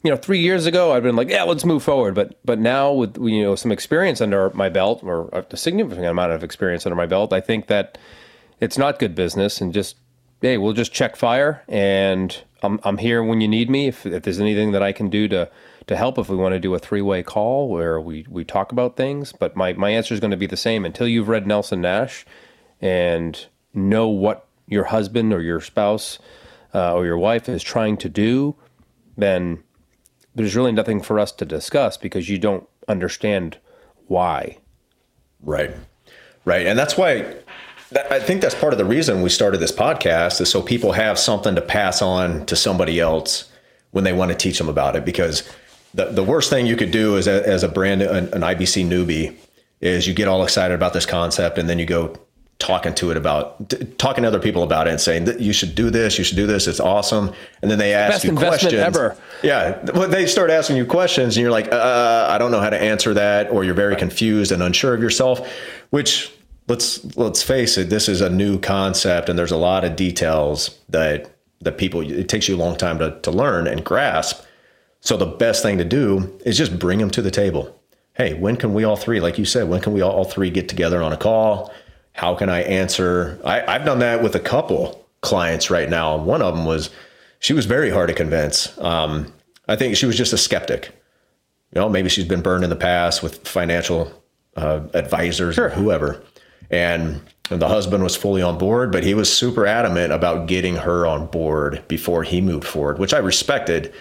you 0.06 0.12
know, 0.12 0.16
three 0.16 0.38
years 0.38 0.66
ago, 0.66 0.92
I'd 0.92 1.02
been 1.02 1.16
like, 1.16 1.28
yeah, 1.28 1.42
let's 1.42 1.64
move 1.64 1.82
forward. 1.82 2.14
But 2.14 2.38
but 2.44 2.60
now 2.60 2.92
with 2.92 3.16
you 3.18 3.42
know 3.42 3.56
some 3.56 3.72
experience 3.72 4.20
under 4.20 4.50
my 4.50 4.68
belt, 4.68 5.02
or 5.02 5.28
a 5.50 5.56
significant 5.56 6.06
amount 6.06 6.32
of 6.32 6.44
experience 6.44 6.86
under 6.86 6.94
my 6.94 7.06
belt, 7.06 7.32
I 7.32 7.40
think 7.40 7.66
that 7.66 7.98
it's 8.60 8.78
not 8.78 9.00
good 9.00 9.16
business. 9.16 9.60
And 9.60 9.74
just 9.74 9.96
hey, 10.40 10.58
we'll 10.58 10.74
just 10.74 10.92
check 10.92 11.16
fire, 11.16 11.64
and 11.66 12.40
I'm 12.62 12.78
I'm 12.84 12.98
here 12.98 13.22
when 13.22 13.40
you 13.40 13.48
need 13.48 13.68
me. 13.68 13.88
If 13.88 14.06
if 14.06 14.22
there's 14.22 14.40
anything 14.40 14.70
that 14.72 14.82
I 14.82 14.92
can 14.92 15.10
do 15.10 15.26
to 15.28 15.50
to 15.86 15.96
help, 15.96 16.18
if 16.18 16.28
we 16.28 16.36
want 16.36 16.52
to 16.54 16.58
do 16.58 16.74
a 16.74 16.78
three 16.78 17.02
way 17.02 17.22
call 17.22 17.68
where 17.68 18.00
we 18.00 18.26
we 18.28 18.44
talk 18.44 18.72
about 18.72 18.96
things. 18.96 19.32
But 19.32 19.56
my 19.56 19.72
my 19.74 19.90
answer 19.90 20.14
is 20.14 20.20
going 20.20 20.30
to 20.32 20.36
be 20.36 20.46
the 20.46 20.56
same 20.56 20.84
until 20.84 21.06
you've 21.06 21.28
read 21.28 21.46
Nelson 21.46 21.80
Nash 21.80 22.26
and 22.80 23.46
know 23.72 24.08
what 24.08 24.46
your 24.66 24.84
husband 24.84 25.32
or 25.32 25.40
your 25.40 25.60
spouse 25.60 26.18
uh, 26.74 26.94
or 26.94 27.06
your 27.06 27.18
wife 27.18 27.48
is 27.48 27.62
trying 27.62 27.96
to 27.98 28.08
do, 28.08 28.56
then 29.16 29.62
there's 30.34 30.56
really 30.56 30.72
nothing 30.72 31.00
for 31.00 31.18
us 31.18 31.32
to 31.32 31.44
discuss 31.44 31.96
because 31.96 32.28
you 32.28 32.38
don't 32.38 32.68
understand 32.88 33.58
why. 34.06 34.58
Right. 35.40 35.74
Right. 36.44 36.66
And 36.66 36.78
that's 36.78 36.96
why 36.96 37.36
I 38.10 38.18
think 38.18 38.40
that's 38.40 38.54
part 38.54 38.72
of 38.72 38.78
the 38.78 38.84
reason 38.84 39.22
we 39.22 39.30
started 39.30 39.58
this 39.58 39.72
podcast 39.72 40.40
is 40.40 40.50
so 40.50 40.60
people 40.60 40.92
have 40.92 41.18
something 41.18 41.54
to 41.54 41.62
pass 41.62 42.02
on 42.02 42.44
to 42.46 42.56
somebody 42.56 43.00
else 43.00 43.50
when 43.92 44.04
they 44.04 44.12
want 44.12 44.32
to 44.32 44.36
teach 44.36 44.58
them 44.58 44.68
about 44.68 44.96
it. 44.96 45.04
Because 45.04 45.48
the, 45.96 46.06
the 46.06 46.22
worst 46.22 46.50
thing 46.50 46.66
you 46.66 46.76
could 46.76 46.90
do 46.90 47.16
is 47.16 47.26
a, 47.26 47.46
as 47.48 47.62
a 47.62 47.68
brand, 47.68 48.02
an, 48.02 48.32
an 48.32 48.42
IBC 48.42 48.86
newbie 48.86 49.34
is 49.80 50.06
you 50.06 50.14
get 50.14 50.28
all 50.28 50.42
excited 50.44 50.74
about 50.74 50.92
this 50.92 51.06
concept 51.06 51.58
and 51.58 51.68
then 51.68 51.78
you 51.78 51.86
go 51.86 52.14
talking 52.58 52.94
to 52.94 53.10
it 53.10 53.16
about 53.16 53.68
t- 53.68 53.84
talking 53.98 54.22
to 54.22 54.28
other 54.28 54.40
people 54.40 54.62
about 54.62 54.86
it 54.86 54.90
and 54.90 55.00
saying 55.00 55.24
that 55.24 55.40
you 55.40 55.52
should 55.52 55.74
do 55.74 55.90
this, 55.90 56.18
you 56.18 56.24
should 56.24 56.36
do 56.36 56.46
this. 56.46 56.66
It's 56.66 56.80
awesome. 56.80 57.32
And 57.62 57.70
then 57.70 57.78
they 57.78 57.92
ask 57.94 58.14
Best 58.14 58.24
you 58.24 58.34
questions. 58.34 58.72
ever. 58.74 59.16
Yeah, 59.42 59.82
well, 59.92 60.08
they 60.08 60.26
start 60.26 60.50
asking 60.50 60.76
you 60.76 60.86
questions, 60.86 61.36
and 61.36 61.42
you're 61.42 61.50
like, 61.50 61.70
uh, 61.70 62.26
I 62.30 62.38
don't 62.38 62.50
know 62.50 62.60
how 62.60 62.70
to 62.70 62.80
answer 62.80 63.12
that, 63.14 63.50
or 63.50 63.64
you're 63.64 63.74
very 63.74 63.96
confused 63.96 64.52
and 64.52 64.62
unsure 64.62 64.94
of 64.94 65.02
yourself. 65.02 65.50
Which 65.90 66.32
let's 66.68 67.04
let's 67.16 67.42
face 67.42 67.76
it, 67.76 67.90
this 67.90 68.08
is 68.08 68.20
a 68.22 68.30
new 68.30 68.58
concept, 68.58 69.28
and 69.28 69.38
there's 69.38 69.52
a 69.52 69.58
lot 69.58 69.84
of 69.84 69.94
details 69.94 70.78
that 70.88 71.30
that 71.60 71.76
people 71.78 72.00
it 72.00 72.28
takes 72.28 72.48
you 72.48 72.56
a 72.56 72.58
long 72.58 72.76
time 72.76 72.98
to 72.98 73.18
to 73.20 73.30
learn 73.30 73.66
and 73.66 73.84
grasp. 73.84 74.42
So 75.06 75.16
the 75.16 75.24
best 75.24 75.62
thing 75.62 75.78
to 75.78 75.84
do 75.84 76.36
is 76.44 76.58
just 76.58 76.80
bring 76.80 76.98
them 76.98 77.10
to 77.10 77.22
the 77.22 77.30
table. 77.30 77.80
Hey, 78.14 78.34
when 78.34 78.56
can 78.56 78.74
we 78.74 78.82
all 78.82 78.96
three, 78.96 79.20
like 79.20 79.38
you 79.38 79.44
said, 79.44 79.68
when 79.68 79.80
can 79.80 79.92
we 79.92 80.00
all, 80.00 80.10
all 80.10 80.24
three 80.24 80.50
get 80.50 80.68
together 80.68 81.00
on 81.00 81.12
a 81.12 81.16
call? 81.16 81.72
How 82.12 82.34
can 82.34 82.48
I 82.48 82.62
answer? 82.62 83.38
I, 83.44 83.64
I've 83.72 83.84
done 83.84 84.00
that 84.00 84.20
with 84.20 84.34
a 84.34 84.40
couple 84.40 85.06
clients 85.20 85.70
right 85.70 85.88
now. 85.88 86.16
One 86.16 86.42
of 86.42 86.56
them 86.56 86.66
was 86.66 86.90
she 87.38 87.52
was 87.52 87.66
very 87.66 87.88
hard 87.88 88.08
to 88.08 88.14
convince. 88.14 88.76
Um, 88.78 89.32
I 89.68 89.76
think 89.76 89.96
she 89.96 90.06
was 90.06 90.16
just 90.16 90.32
a 90.32 90.38
skeptic. 90.38 90.86
You 91.72 91.82
know, 91.82 91.88
maybe 91.88 92.08
she's 92.08 92.24
been 92.24 92.42
burned 92.42 92.64
in 92.64 92.70
the 92.70 92.74
past 92.74 93.22
with 93.22 93.46
financial 93.46 94.12
uh, 94.56 94.80
advisors 94.92 95.56
or 95.56 95.68
whoever. 95.68 96.20
And, 96.68 97.20
and 97.48 97.62
the 97.62 97.68
husband 97.68 98.02
was 98.02 98.16
fully 98.16 98.42
on 98.42 98.58
board, 98.58 98.90
but 98.90 99.04
he 99.04 99.14
was 99.14 99.32
super 99.32 99.68
adamant 99.68 100.12
about 100.12 100.48
getting 100.48 100.74
her 100.74 101.06
on 101.06 101.26
board 101.26 101.86
before 101.86 102.24
he 102.24 102.40
moved 102.40 102.66
forward, 102.66 102.98
which 102.98 103.14
I 103.14 103.18
respected. 103.18 103.94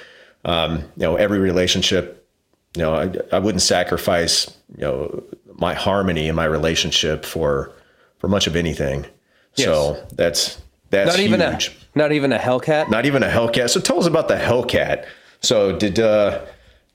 Um, 0.46 0.78
you 0.96 1.04
know, 1.04 1.16
every 1.16 1.40
relationship, 1.40 2.28
you 2.76 2.84
know, 2.84 2.94
I, 2.96 3.12
I 3.36 3.40
wouldn't 3.40 3.62
sacrifice, 3.64 4.46
you 4.78 4.82
know, 4.84 5.24
my 5.58 5.74
harmony 5.74 6.28
in 6.28 6.36
my 6.36 6.46
relationship 6.46 7.26
for 7.26 7.72
for 8.20 8.28
much 8.28 8.48
of 8.48 8.56
anything. 8.56 9.06
So 9.54 10.06
that's 10.14 10.62
that's 10.90 11.10
Not 11.10 11.20
even 11.20 11.40
huge. 11.40 11.70
a 11.96 11.98
not 11.98 12.12
even 12.12 12.32
a 12.34 12.38
Hellcat. 12.38 12.90
Not 12.90 13.06
even 13.06 13.24
a 13.24 13.28
Hellcat. 13.28 13.70
So 13.70 13.80
tell 13.80 14.00
us 14.00 14.06
about 14.06 14.28
the 14.28 14.36
Hellcat. 14.36 15.06
So 15.42 15.78
did 15.78 16.00
uh 16.00 16.42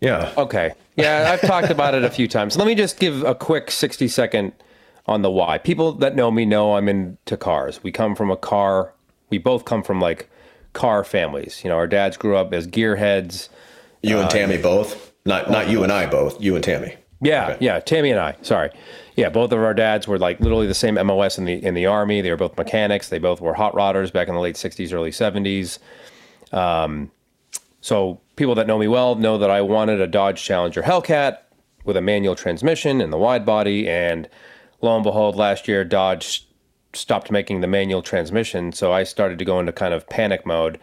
yeah. 0.01 0.33
Okay. 0.37 0.73
Yeah, 0.97 1.31
I've 1.33 1.41
talked 1.41 1.71
about 1.71 1.95
it 1.95 2.05
a 2.05 2.11
few 2.11 2.29
times. 2.29 2.57
Let 2.57 2.67
me 2.67 2.75
just 2.75 2.99
give 2.99 3.23
a 3.25 3.35
quick 3.35 3.71
60 3.71 4.09
second 4.09 4.53
on 5.07 5.23
the 5.23 5.31
why. 5.31 5.57
People 5.59 5.93
that 5.93 6.15
know 6.15 6.31
me 6.31 6.45
know 6.45 6.77
I'm 6.77 6.89
into 6.89 7.37
cars. 7.37 7.83
We 7.83 7.91
come 7.93 8.15
from 8.15 8.31
a 8.31 8.37
car, 8.37 8.93
we 9.31 9.39
both 9.39 9.65
come 9.65 9.83
from 9.83 10.01
like 10.01 10.29
car 10.73 11.05
families. 11.05 11.63
You 11.65 11.71
know, 11.71 11.77
our 11.77 11.87
dads 11.87 12.17
grew 12.17 12.37
up 12.37 12.53
as 12.53 12.67
gearheads. 12.67 13.49
You 14.03 14.19
and 14.19 14.31
Tammy 14.31 14.57
both? 14.59 15.13
Not 15.25 15.51
not 15.51 15.69
you 15.69 15.83
and 15.83 15.93
I 15.93 16.07
both. 16.07 16.41
You 16.41 16.55
and 16.55 16.65
Tammy. 16.65 16.97
Yeah, 17.21 17.57
yeah. 17.61 17.81
Tammy 17.81 18.11
and 18.11 18.19
I. 18.19 18.37
Sorry. 18.43 18.71
Yeah, 19.17 19.29
both 19.29 19.53
of 19.53 19.59
our 19.59 19.75
dads 19.75 20.09
were 20.09 20.19
like 20.19 20.41
literally 20.41 20.67
the 20.67 20.75
same 20.75 20.95
MOS 20.95 21.37
in 21.37 21.45
the 21.45 21.63
in 21.65 21.75
the 21.75 21.87
army. 21.87 22.23
They 22.23 22.31
were 22.31 22.37
both 22.37 22.57
mechanics. 22.57 23.09
They 23.09 23.19
both 23.19 23.41
were 23.41 23.55
hot 23.55 23.75
rodders 23.75 24.13
back 24.13 24.29
in 24.29 24.35
the 24.35 24.41
late 24.41 24.57
'60s, 24.57 24.93
early 24.95 25.11
'70s. 25.11 25.79
Um, 26.53 27.11
so 27.81 28.21
people 28.37 28.55
that 28.55 28.67
know 28.67 28.79
me 28.79 28.89
well 28.89 29.15
know 29.15 29.39
that 29.39 29.51
I 29.51 29.61
wanted 29.61 30.01
a 30.01 30.07
Dodge 30.07 30.43
Challenger 30.43 30.83
Hellcat 30.83 31.39
with 31.85 31.97
a 31.97 32.01
manual 32.01 32.35
transmission 32.35 33.01
and 33.01 33.13
the 33.13 33.19
wide 33.19 33.45
body. 33.45 33.89
And 33.89 34.29
lo 34.81 34.95
and 34.95 35.05
behold, 35.05 35.37
last 35.37 35.69
year 35.69 35.85
Dodge 35.85 36.47
stopped 36.93 37.31
making 37.31 37.61
the 37.61 37.67
manual 37.67 38.03
transmission, 38.03 38.73
so 38.73 38.93
I 38.93 39.05
started 39.05 39.39
to 39.39 39.45
go 39.45 39.61
into 39.61 39.73
kind 39.73 39.95
of 39.95 40.09
panic 40.09 40.45
mode. 40.45 40.79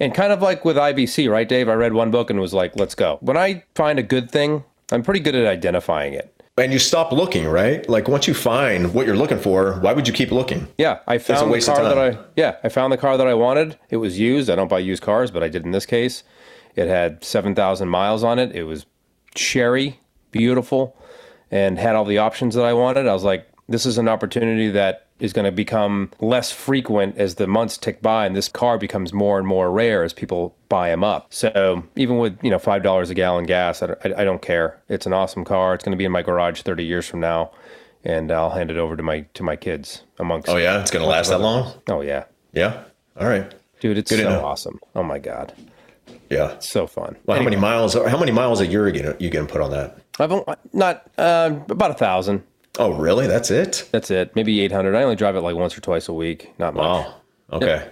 And 0.00 0.14
kind 0.14 0.32
of 0.32 0.42
like 0.42 0.64
with 0.64 0.76
IBC, 0.76 1.30
right, 1.30 1.48
Dave? 1.48 1.68
I 1.68 1.74
read 1.74 1.92
one 1.92 2.10
book 2.10 2.30
and 2.30 2.40
was 2.40 2.54
like, 2.54 2.74
let's 2.76 2.94
go. 2.94 3.18
When 3.20 3.36
I 3.36 3.62
find 3.74 3.98
a 3.98 4.02
good 4.02 4.30
thing, 4.30 4.64
I'm 4.90 5.02
pretty 5.02 5.20
good 5.20 5.34
at 5.34 5.46
identifying 5.46 6.14
it. 6.14 6.42
And 6.58 6.72
you 6.72 6.78
stop 6.78 7.12
looking, 7.12 7.46
right? 7.46 7.88
Like 7.88 8.08
once 8.08 8.28
you 8.28 8.34
find 8.34 8.92
what 8.92 9.06
you're 9.06 9.16
looking 9.16 9.38
for, 9.38 9.74
why 9.80 9.94
would 9.94 10.06
you 10.06 10.12
keep 10.12 10.30
looking? 10.30 10.68
Yeah, 10.76 10.98
I 11.06 11.16
found 11.18 11.52
the 11.52 11.60
car 11.60 11.82
that. 11.82 11.98
I 11.98 12.18
yeah, 12.36 12.56
I 12.62 12.68
found 12.68 12.92
the 12.92 12.98
car 12.98 13.16
that 13.16 13.26
I 13.26 13.32
wanted. 13.32 13.78
It 13.88 13.96
was 13.96 14.18
used. 14.18 14.50
I 14.50 14.56
don't 14.56 14.68
buy 14.68 14.80
used 14.80 15.02
cars, 15.02 15.30
but 15.30 15.42
I 15.42 15.48
did 15.48 15.64
in 15.64 15.70
this 15.70 15.86
case. 15.86 16.24
It 16.74 16.88
had 16.88 17.24
7,000 17.24 17.88
miles 17.88 18.22
on 18.22 18.38
it. 18.38 18.54
It 18.54 18.64
was 18.64 18.86
cherry, 19.34 20.00
beautiful, 20.30 20.96
and 21.50 21.78
had 21.78 21.94
all 21.94 22.04
the 22.04 22.18
options 22.18 22.54
that 22.54 22.64
I 22.64 22.74
wanted. 22.74 23.06
I 23.06 23.14
was 23.14 23.24
like, 23.24 23.48
this 23.68 23.86
is 23.86 23.96
an 23.96 24.08
opportunity 24.08 24.70
that 24.70 25.06
is 25.22 25.32
going 25.32 25.44
to 25.44 25.52
become 25.52 26.10
less 26.20 26.50
frequent 26.50 27.16
as 27.16 27.36
the 27.36 27.46
months 27.46 27.78
tick 27.78 28.02
by 28.02 28.26
and 28.26 28.34
this 28.34 28.48
car 28.48 28.76
becomes 28.76 29.12
more 29.12 29.38
and 29.38 29.46
more 29.46 29.70
rare 29.70 30.02
as 30.02 30.12
people 30.12 30.54
buy 30.68 30.88
them 30.90 31.04
up. 31.04 31.32
So 31.32 31.84
even 31.96 32.18
with, 32.18 32.38
you 32.42 32.50
know, 32.50 32.58
$5 32.58 33.10
a 33.10 33.14
gallon 33.14 33.44
gas, 33.46 33.82
I 33.82 33.86
don't, 33.86 33.98
I, 34.04 34.22
I 34.22 34.24
don't 34.24 34.42
care. 34.42 34.80
It's 34.88 35.06
an 35.06 35.12
awesome 35.12 35.44
car. 35.44 35.74
It's 35.74 35.84
going 35.84 35.92
to 35.92 35.96
be 35.96 36.04
in 36.04 36.12
my 36.12 36.22
garage 36.22 36.62
30 36.62 36.84
years 36.84 37.06
from 37.06 37.20
now 37.20 37.52
and 38.04 38.32
I'll 38.32 38.50
hand 38.50 38.70
it 38.70 38.76
over 38.76 38.96
to 38.96 39.02
my 39.02 39.20
to 39.34 39.42
my 39.42 39.56
kids 39.56 40.02
amongst 40.18 40.48
Oh 40.48 40.56
yeah, 40.56 40.80
it's 40.80 40.90
gonna 40.90 41.06
last 41.06 41.28
that 41.28 41.40
long. 41.40 41.72
Oh 41.88 42.00
yeah. 42.00 42.24
Yeah. 42.52 42.84
All 43.18 43.28
right. 43.28 43.52
Dude, 43.80 43.98
it's 43.98 44.10
Good 44.10 44.18
to 44.18 44.22
so 44.24 44.30
know. 44.30 44.44
awesome. 44.44 44.80
Oh 44.94 45.02
my 45.02 45.18
god. 45.18 45.52
Yeah. 46.30 46.58
So 46.58 46.86
fun. 46.86 47.16
Well, 47.26 47.36
how 47.36 47.44
many 47.44 47.56
miles? 47.56 47.94
How 47.94 48.18
many 48.18 48.32
miles 48.32 48.60
a 48.60 48.66
year 48.66 48.84
are 48.84 48.88
you 48.88 49.02
gonna, 49.02 49.16
you 49.18 49.30
gonna 49.30 49.46
put 49.46 49.60
on 49.60 49.70
that? 49.70 49.98
I've 50.18 50.32
not 50.72 51.08
uh, 51.18 51.60
about 51.68 51.90
a 51.90 51.94
thousand. 51.94 52.42
Oh, 52.78 52.92
really? 52.94 53.26
That's 53.26 53.50
it? 53.50 53.88
That's 53.92 54.10
it. 54.10 54.34
Maybe 54.34 54.60
eight 54.60 54.72
hundred. 54.72 54.94
I 54.94 55.02
only 55.02 55.16
drive 55.16 55.36
it 55.36 55.40
like 55.42 55.56
once 55.56 55.76
or 55.76 55.80
twice 55.80 56.08
a 56.08 56.12
week. 56.12 56.52
Not 56.58 56.74
much. 56.74 56.84
Wow. 56.84 57.14
Okay. 57.52 57.90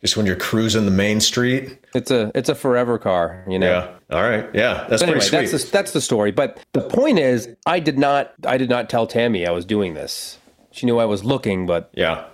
Just 0.00 0.16
when 0.16 0.26
you're 0.26 0.36
cruising 0.36 0.84
the 0.84 0.90
main 0.90 1.20
street. 1.20 1.78
It's 1.94 2.10
a 2.10 2.30
it's 2.34 2.48
a 2.48 2.54
forever 2.54 2.98
car, 2.98 3.44
you 3.48 3.58
know. 3.58 3.66
Yeah. 4.10 4.16
All 4.16 4.22
right. 4.22 4.48
Yeah. 4.54 4.86
That's 4.88 5.02
But 5.02 5.08
anyway, 5.08 5.12
pretty 5.20 5.26
sweet. 5.28 5.50
that's 5.50 5.64
the, 5.64 5.70
that's 5.70 5.92
the 5.92 6.00
story. 6.00 6.30
But 6.30 6.58
the 6.72 6.82
point 6.82 7.18
is, 7.18 7.48
I 7.66 7.80
did 7.80 7.98
not 7.98 8.32
I 8.46 8.56
did 8.58 8.68
not 8.70 8.90
tell 8.90 9.06
Tammy 9.06 9.46
I 9.46 9.50
was 9.50 9.64
doing 9.64 9.94
this. 9.94 10.38
She 10.72 10.86
knew 10.86 10.98
I 10.98 11.04
was 11.04 11.22
looking, 11.24 11.66
but 11.66 11.90
yeah. 11.94 12.24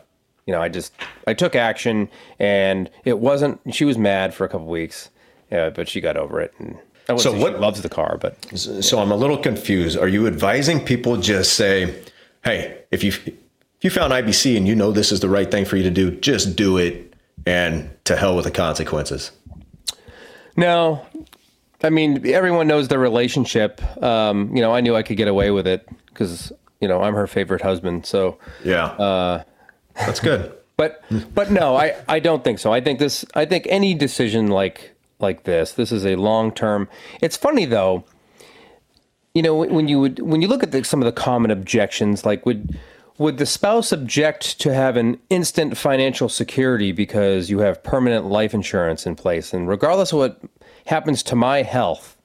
you 0.47 0.53
know, 0.53 0.61
I 0.63 0.69
just 0.69 0.93
I 1.27 1.35
took 1.35 1.55
action, 1.55 2.09
and 2.39 2.89
it 3.05 3.19
wasn't. 3.19 3.61
She 3.73 3.85
was 3.85 3.99
mad 3.99 4.33
for 4.33 4.45
a 4.45 4.49
couple 4.49 4.67
weeks, 4.67 5.11
yeah, 5.51 5.71
but 5.71 5.89
she 5.89 6.01
got 6.01 6.17
over 6.17 6.41
it. 6.41 6.53
And 6.59 6.79
I 7.11 7.17
So 7.17 7.33
what- 7.33 7.61
loves 7.61 7.81
the 7.83 7.89
car, 7.89 8.19
but 8.21 8.37
So 8.59 8.99
I'm 8.99 9.11
a 9.13 9.17
little 9.17 9.37
confused. 9.39 9.99
Are 9.99 10.09
you 10.09 10.27
advising 10.27 10.81
people 10.85 11.17
just 11.17 11.55
say, 11.55 11.95
"Hey, 12.45 12.79
if 12.91 13.03
you 13.05 13.13
if 13.79 13.85
you 13.85 13.91
found 13.91 14.13
IBC 14.13 14.57
and 14.57 14.67
you 14.69 14.75
know 14.75 14.93
this 14.93 15.11
is 15.13 15.21
the 15.21 15.29
right 15.29 15.51
thing 15.51 15.65
for 15.65 15.77
you 15.77 15.83
to 15.85 15.91
do, 15.91 16.11
just 16.11 16.55
do 16.57 16.77
it, 16.79 17.15
and 17.47 17.89
to 18.05 18.17
hell 18.17 18.37
with 18.37 18.45
the 18.45 18.51
consequences." 18.51 19.31
No, 20.57 21.01
I 21.83 21.91
mean 21.91 22.27
everyone 22.27 22.67
knows 22.67 22.89
their 22.89 22.99
relationship. 22.99 23.81
Um, 24.03 24.55
you 24.55 24.61
know, 24.63 24.73
I 24.75 24.81
knew 24.81 24.95
I 24.97 25.03
could 25.03 25.17
get 25.17 25.29
away 25.29 25.51
with 25.51 25.67
it 25.67 25.89
because 26.07 26.53
you 26.81 26.89
know 26.89 27.03
I'm 27.03 27.15
her 27.15 27.27
favorite 27.27 27.63
husband. 27.63 28.07
So, 28.07 28.39
Yeah. 28.65 28.87
Uh, 28.87 29.43
that's 29.95 30.21
good. 30.21 30.53
but 30.77 31.03
but 31.35 31.51
no, 31.51 31.77
I 31.77 31.95
I 32.09 32.21
don't 32.21 32.43
think 32.45 32.59
so. 32.59 32.73
I 32.73 32.81
think 32.81 32.99
this. 32.99 33.25
I 33.35 33.45
think 33.45 33.67
any 33.69 33.95
decision 33.95 34.49
like 34.49 34.93
like 35.23 35.45
this, 35.45 35.73
this 35.73 35.93
is 35.93 36.05
a 36.07 36.17
long 36.17 36.53
term. 36.53 36.89
It's 37.21 37.37
funny 37.37 37.65
though. 37.65 38.05
You 39.35 39.43
know, 39.43 39.55
when 39.55 39.87
you 39.87 40.01
would 40.01 40.19
when 40.19 40.43
you 40.43 40.49
look 40.49 40.63
at 40.63 40.73
the, 40.73 40.83
some 40.83 41.01
of 41.01 41.07
the 41.07 41.13
common 41.13 41.51
objections, 41.51 42.27
like 42.27 42.45
would 42.45 42.79
would 43.19 43.37
the 43.37 43.47
spouse 43.47 43.93
object 43.93 44.59
to 44.61 44.73
have 44.73 44.97
an 44.97 45.21
instant 45.29 45.77
financial 45.77 46.29
security 46.29 46.91
because 46.91 47.51
you 47.51 47.59
have 47.59 47.83
permanent 47.83 48.25
life 48.25 48.55
insurance 48.55 49.07
in 49.07 49.15
place, 49.15 49.53
and 49.53 49.69
regardless 49.69 50.13
of 50.13 50.19
what 50.19 50.41
happens 50.87 51.23
to 51.23 51.37
my 51.37 51.63
health, 51.63 52.17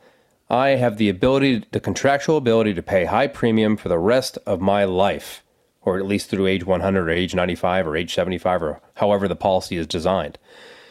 I 0.49 0.69
have 0.69 0.97
the 0.97 1.09
ability, 1.09 1.65
the 1.71 1.79
contractual 1.79 2.37
ability 2.37 2.73
to 2.75 2.81
pay 2.81 3.05
high 3.05 3.27
premium 3.27 3.77
for 3.77 3.89
the 3.89 3.99
rest 3.99 4.37
of 4.45 4.61
my 4.61 4.85
life, 4.85 5.43
or 5.81 5.97
at 5.97 6.05
least 6.05 6.29
through 6.29 6.47
age 6.47 6.65
100 6.65 7.07
or 7.07 7.09
age 7.09 7.35
95 7.35 7.87
or 7.87 7.97
age 7.97 8.13
75 8.13 8.63
or 8.63 8.81
however 8.95 9.27
the 9.27 9.35
policy 9.35 9.75
is 9.75 9.87
designed. 9.87 10.37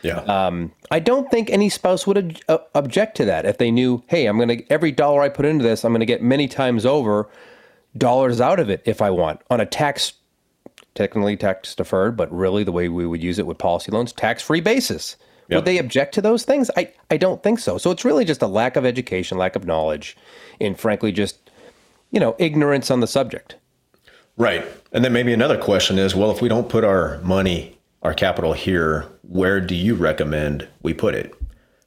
Yeah. 0.04 0.18
Um, 0.18 0.70
I 0.90 0.98
don't 1.00 1.30
think 1.30 1.48
any 1.50 1.70
spouse 1.70 2.06
would 2.06 2.18
ob- 2.18 2.36
uh, 2.48 2.58
object 2.74 3.16
to 3.16 3.24
that 3.24 3.46
if 3.46 3.56
they 3.56 3.70
knew, 3.70 4.02
hey, 4.06 4.26
I'm 4.26 4.36
going 4.36 4.48
to 4.48 4.70
every 4.70 4.92
dollar 4.92 5.22
I 5.22 5.30
put 5.30 5.46
into 5.46 5.64
this, 5.64 5.82
I'm 5.82 5.92
going 5.92 6.00
to 6.00 6.06
get 6.06 6.22
many 6.22 6.46
times 6.46 6.84
over 6.84 7.28
dollars 7.96 8.40
out 8.40 8.60
of 8.60 8.68
it 8.68 8.82
if 8.84 9.00
I 9.00 9.08
want 9.08 9.40
on 9.50 9.60
a 9.60 9.66
tax, 9.66 10.12
technically 10.94 11.38
tax 11.38 11.74
deferred, 11.74 12.18
but 12.18 12.30
really 12.30 12.64
the 12.64 12.72
way 12.72 12.88
we 12.90 13.06
would 13.06 13.22
use 13.22 13.38
it 13.38 13.46
with 13.46 13.56
policy 13.56 13.90
loans, 13.90 14.12
tax 14.12 14.42
free 14.42 14.60
basis. 14.60 15.16
Yep. 15.48 15.56
Would 15.56 15.64
they 15.64 15.78
object 15.78 16.14
to 16.14 16.20
those 16.20 16.44
things? 16.44 16.70
I, 16.76 16.92
I 17.10 17.16
don't 17.16 17.42
think 17.42 17.58
so. 17.58 17.78
So 17.78 17.90
it's 17.90 18.04
really 18.04 18.26
just 18.26 18.42
a 18.42 18.46
lack 18.46 18.76
of 18.76 18.84
education, 18.84 19.38
lack 19.38 19.56
of 19.56 19.66
knowledge, 19.66 20.16
and 20.60 20.78
frankly, 20.78 21.12
just, 21.12 21.50
you 22.10 22.20
know, 22.20 22.36
ignorance 22.38 22.90
on 22.90 23.00
the 23.00 23.06
subject. 23.06 23.56
Right. 24.36 24.64
And 24.92 25.04
then 25.04 25.12
maybe 25.12 25.32
another 25.32 25.58
question 25.58 25.98
is 25.98 26.14
well, 26.14 26.30
if 26.30 26.42
we 26.42 26.48
don't 26.48 26.68
put 26.68 26.84
our 26.84 27.18
money, 27.22 27.78
our 28.02 28.12
capital 28.12 28.52
here, 28.52 29.06
where 29.28 29.60
do 29.60 29.74
you 29.74 29.94
recommend 29.94 30.68
we 30.82 30.94
put 30.94 31.14
it? 31.14 31.34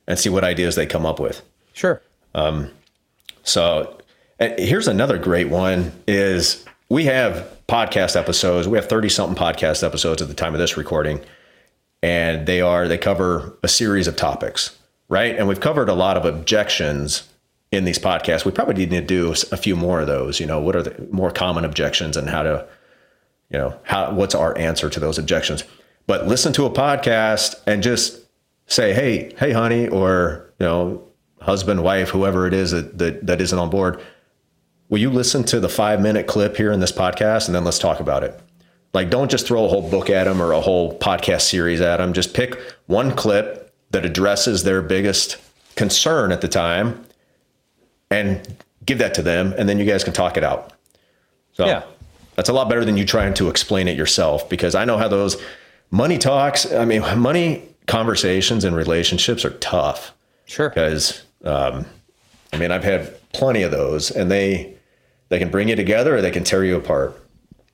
And 0.08 0.17
see 0.17 0.29
what 0.29 0.44
ideas 0.44 0.75
they 0.75 0.86
come 0.86 1.06
up 1.06 1.20
with. 1.20 1.41
Sure. 1.74 2.01
Um, 2.34 2.72
so 3.44 3.98
and 4.39 4.58
here's 4.60 4.88
another 4.88 5.17
great 5.17 5.50
one 5.50 5.91
is 6.08 6.63
we 6.89 7.06
have 7.06 7.58
podcast 7.67 8.15
episodes. 8.15 8.67
We 8.67 8.77
have 8.77 8.88
30 8.88 9.10
something 9.10 9.38
podcast 9.38 9.84
episodes 9.84 10.22
at 10.22 10.27
the 10.27 10.34
time 10.34 10.53
of 10.53 10.60
this 10.60 10.77
recording. 10.77 11.22
And 12.03 12.46
they 12.46 12.62
are 12.62 12.88
they 12.88 12.98
cover 12.98 13.58
a 13.63 13.67
series 13.67 14.08
of 14.08 14.15
topics, 14.15 14.77
right? 15.10 15.36
And 15.36 15.48
we've 15.48 15.60
covered 15.60 15.89
a 15.89 15.96
lot 15.96 16.15
of 16.15 16.25
objections 16.25 17.27
in 17.72 17.86
these 17.86 17.98
podcasts. 17.98 18.46
We 18.46 18.51
probably 18.51 18.86
need 18.86 18.91
to 18.91 19.01
do 19.01 19.34
a 19.51 19.58
few 19.58 19.75
more 19.75 20.01
of 20.01 20.08
those. 20.08 20.39
You 20.39 20.46
know, 20.46 20.60
what 20.60 20.75
are 20.75 20.84
the 20.84 21.08
more 21.12 21.32
common 21.32 21.65
objections 21.65 22.15
and 22.15 22.29
how 22.29 22.44
to, 22.44 22.67
you 23.50 23.58
know, 23.58 23.77
how 23.84 24.13
what's 24.13 24.36
our 24.36 24.56
answer 24.58 24.91
to 24.91 25.00
those 25.00 25.17
objections? 25.17 25.63
But 26.08 26.28
listen 26.28 26.54
to 26.54 26.66
a 26.66 26.70
podcast 26.70 27.56
and 27.68 27.84
just 27.84 28.20
say, 28.66 28.94
hey, 28.94 29.34
hey, 29.38 29.52
honey, 29.52 29.88
or 29.88 30.54
you 30.60 30.66
know, 30.66 31.04
husband, 31.42 31.84
wife, 31.84 32.10
whoever 32.10 32.48
it 32.48 32.54
is 32.54 32.72
that 32.72 32.98
that, 32.98 33.26
that 33.28 33.42
isn't 33.42 33.58
on 33.60 33.70
board. 33.70 34.02
Will 34.90 35.00
you 35.00 35.10
listen 35.10 35.44
to 35.46 35.60
the 35.60 35.70
five 35.70 36.02
minute 36.02 36.28
clip 36.28 36.56
here 36.56 36.72
in 36.72 36.80
this 36.80 36.92
podcast 36.94 37.48
and 37.48 37.56
then 37.56 37.66
let's 37.66 37.78
talk 37.80 38.00
about 38.00 38.24
it? 38.24 38.40
Like, 38.94 39.10
don't 39.10 39.30
just 39.30 39.46
throw 39.46 39.66
a 39.66 39.68
whole 39.68 39.88
book 39.90 40.10
at 40.10 40.24
them 40.24 40.42
or 40.42 40.54
a 40.54 40.62
whole 40.62 40.98
podcast 40.98 41.42
series 41.42 41.82
at 41.82 41.98
them. 41.98 42.14
Just 42.14 42.34
pick 42.34 42.58
one 42.88 43.14
clip 43.14 43.74
that 43.92 44.06
addresses 44.06 44.64
their 44.64 44.82
biggest 44.82 45.38
concern 45.76 46.32
at 46.32 46.40
the 46.42 46.48
time 46.48 47.06
and 48.10 48.64
give 48.86 48.98
that 49.00 49.14
to 49.16 49.22
them. 49.22 49.54
And 49.58 49.68
then 49.68 49.78
you 49.78 49.86
guys 49.86 50.04
can 50.06 50.14
talk 50.14 50.38
it 50.38 50.44
out. 50.44 50.72
So 51.54 51.66
Yeah. 51.66 51.84
that's 52.36 52.48
a 52.50 52.54
lot 52.54 52.70
better 52.70 52.86
than 52.86 52.96
you 52.98 53.06
trying 53.06 53.34
to 53.36 53.50
explain 53.50 53.88
it 53.90 53.98
yourself 53.98 54.48
because 54.50 54.74
I 54.74 54.86
know 54.86 54.98
how 54.98 55.10
those 55.10 55.36
money 55.91 56.17
talks, 56.17 56.72
I 56.72 56.86
mean, 56.86 57.01
money 57.20 57.63
conversations 57.88 58.63
and 58.63 58.75
relationships 58.75 59.46
are 59.46 59.51
tough 59.51 60.13
Sure. 60.46 60.70
because 60.70 61.24
um, 61.44 61.86
I 62.53 62.58
mean 62.58 62.72
I've 62.72 62.84
had 62.84 63.13
plenty 63.34 63.62
of 63.63 63.72
those, 63.72 64.12
and 64.12 64.29
they 64.32 64.75
they 65.29 65.39
can 65.39 65.50
bring 65.50 65.67
you 65.70 65.75
together 65.75 66.15
or 66.17 66.22
they 66.22 66.32
can 66.32 66.44
tear 66.44 66.63
you 66.63 66.75
apart. 66.77 67.22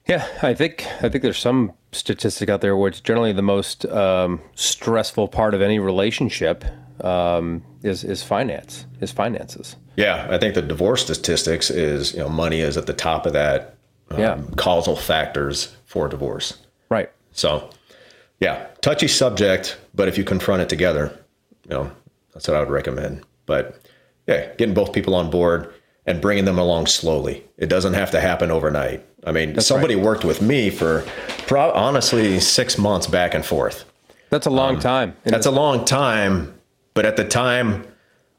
Yeah, 0.08 0.27
I 0.41 0.53
think 0.53 0.86
I 1.01 1.10
think 1.10 1.22
there's 1.22 1.38
some 1.39 1.72
statistic 1.91 2.50
out 2.50 2.62
there 2.62 2.75
where 2.75 2.89
it's 2.89 3.00
generally 3.00 3.32
the 3.34 3.41
most 3.43 3.86
um, 3.86 4.41
stressful 4.55 5.27
part 5.29 5.53
of 5.53 5.62
any 5.62 5.79
relationship 5.79 6.65
um, 7.03 7.63
is 7.84 8.03
is 8.03 8.22
finance, 8.24 8.86
is 9.01 9.12
finances. 9.12 9.75
Yeah, 9.96 10.27
I 10.29 10.38
think 10.39 10.55
the 10.55 10.62
divorce 10.63 11.03
statistics 11.03 11.70
is 11.70 12.13
you 12.13 12.20
know 12.20 12.29
money 12.29 12.60
is 12.62 12.75
at 12.77 12.86
the 12.88 12.93
top 12.93 13.25
of 13.25 13.34
that 13.34 13.75
um, 14.12 14.20
Yeah. 14.20 14.41
causal 14.58 14.96
factors 14.96 15.75
for 15.86 16.08
divorce. 16.08 16.58
Right. 16.89 17.10
So 17.32 17.70
yeah, 18.40 18.68
touchy 18.82 19.08
subject, 19.08 19.78
but 19.94 20.08
if 20.08 20.18
you 20.18 20.24
confront 20.24 20.62
it 20.62 20.70
together, 20.70 21.18
you 21.63 21.72
know 21.72 21.92
that's 22.34 22.48
what 22.48 22.58
I 22.58 22.60
would 22.60 22.70
recommend. 22.70 23.24
But 23.46 23.80
yeah, 24.28 24.54
getting 24.56 24.74
both 24.74 24.94
people 24.94 25.16
on 25.16 25.30
board 25.30 25.74
and 26.06 26.22
bringing 26.22 26.46
them 26.46 26.60
along 26.60 26.88
slowly. 26.88 27.46
It 27.58 27.70
doesn't 27.70 27.94
have 27.94 28.12
to 28.12 28.20
happen 28.20 28.52
overnight. 28.52 29.06
I 29.25 29.32
mean, 29.32 29.60
somebody 29.62 29.96
worked 29.96 30.25
with 30.25 30.42
me 30.42 30.70
for 30.70 31.06
pro- 31.48 31.72
honestly 31.72 32.40
six 32.40 32.78
months 32.78 33.08
back 33.08 33.34
and 33.34 33.46
forth. 33.46 33.86
That's 34.30 34.48
a 34.48 34.50
long 34.50 34.75
um, 34.75 34.82
time. 34.82 35.16
That's 35.24 35.46
a 35.46 35.52
long 35.52 35.86
time, 35.86 36.54
but 36.94 37.06
at 37.06 37.18
the 37.18 37.24
time, 37.24 37.86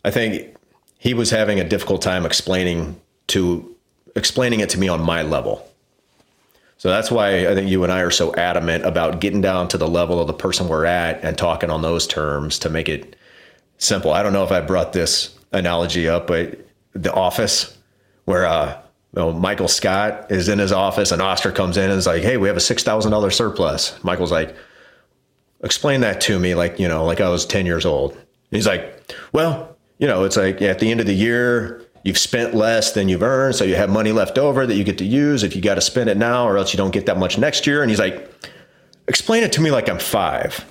I 0.05 0.11
think 0.11 0.57
he 0.99 1.15
was 1.15 1.31
having 1.31 1.61
a 1.61 1.65
difficult 1.65 2.03
time 2.03 2.27
explaining 2.27 3.01
to 3.29 3.75
explaining 4.17 4.61
it 4.61 4.69
to 4.71 4.79
me 4.79 4.89
on 4.89 5.01
my 5.01 5.23
level. 5.23 5.67
So 6.85 6.91
that's 6.91 7.11
why 7.11 7.49
I 7.49 7.55
think 7.55 7.71
you 7.71 7.83
and 7.83 7.91
I 7.91 8.00
are 8.00 8.11
so 8.11 8.35
adamant 8.35 8.85
about 8.85 9.19
getting 9.19 9.41
down 9.41 9.69
to 9.69 9.79
the 9.79 9.88
level 9.88 10.21
of 10.21 10.26
the 10.26 10.35
person 10.35 10.69
we're 10.69 10.85
at 10.85 11.25
and 11.25 11.38
talking 11.38 11.71
on 11.71 11.81
those 11.81 12.07
terms 12.07 12.59
to 12.59 12.69
make 12.69 12.91
it 12.91 13.17
simple. 13.79 14.12
I 14.12 14.23
don't 14.23 14.35
know 14.35 14.45
if 14.45 14.53
I 14.53 14.61
brought 14.61 14.93
this 14.93 15.35
analogy 15.50 16.11
up, 16.11 16.26
but 16.26 16.61
the 16.93 17.11
office 17.11 17.79
where 18.26 18.45
uh, 18.45 18.83
you 19.17 19.23
know, 19.23 19.33
Michael 19.33 19.67
Scott 19.67 20.31
is 20.31 20.50
in 20.50 20.59
his 20.59 20.73
office 20.73 21.11
and 21.11 21.23
Oscar 21.23 21.53
comes 21.53 21.79
in 21.79 21.85
and 21.85 21.99
is 21.99 22.07
like, 22.07 22.23
"Hey, 22.23 22.37
we 22.37 22.49
have 22.49 22.57
a 22.59 22.61
six 22.61 22.83
thousand 22.83 23.12
dollar 23.12 23.31
surplus." 23.31 23.99
Michael's 24.05 24.31
like, 24.31 24.55
"Explain 25.62 26.03
that 26.03 26.21
to 26.21 26.38
me, 26.38 26.55
like 26.55 26.79
you 26.79 26.87
know, 26.87 27.07
like 27.07 27.23
I 27.23 27.31
was 27.31 27.47
ten 27.47 27.64
years 27.64 27.87
old." 27.87 28.14
he's 28.50 28.67
like, 28.67 29.11
"Well, 29.33 29.75
you 29.97 30.07
know, 30.07 30.25
it's 30.25 30.37
like 30.37 30.61
at 30.61 30.81
the 30.81 30.91
end 30.91 31.00
of 31.00 31.07
the 31.07 31.14
year." 31.14 31.81
You've 32.04 32.18
spent 32.18 32.54
less 32.54 32.92
than 32.92 33.08
you've 33.08 33.23
earned, 33.23 33.54
so 33.56 33.64
you 33.64 33.76
have 33.76 33.90
money 33.90 34.12
left 34.12 34.38
over 34.38 34.66
that 34.66 34.75
you 34.76 34.84
get 34.84 34.99
to 34.99 35.04
use 35.04 35.42
if 35.42 35.56
you 35.56 35.62
got 35.62 35.76
to 35.76 35.80
spend 35.80 36.11
it 36.11 36.16
now, 36.16 36.46
or 36.46 36.58
else 36.58 36.73
you 36.73 36.76
don't 36.76 36.92
get 36.92 37.06
that 37.06 37.18
much 37.18 37.38
next 37.38 37.66
year. 37.66 37.80
And 37.82 37.90
he's 37.90 37.99
like, 37.99 38.30
"Explain 39.08 39.42
it 39.42 39.52
to 39.52 39.61
me 39.62 39.70
like 39.70 39.88
I'm 39.88 39.99
five. 39.99 40.64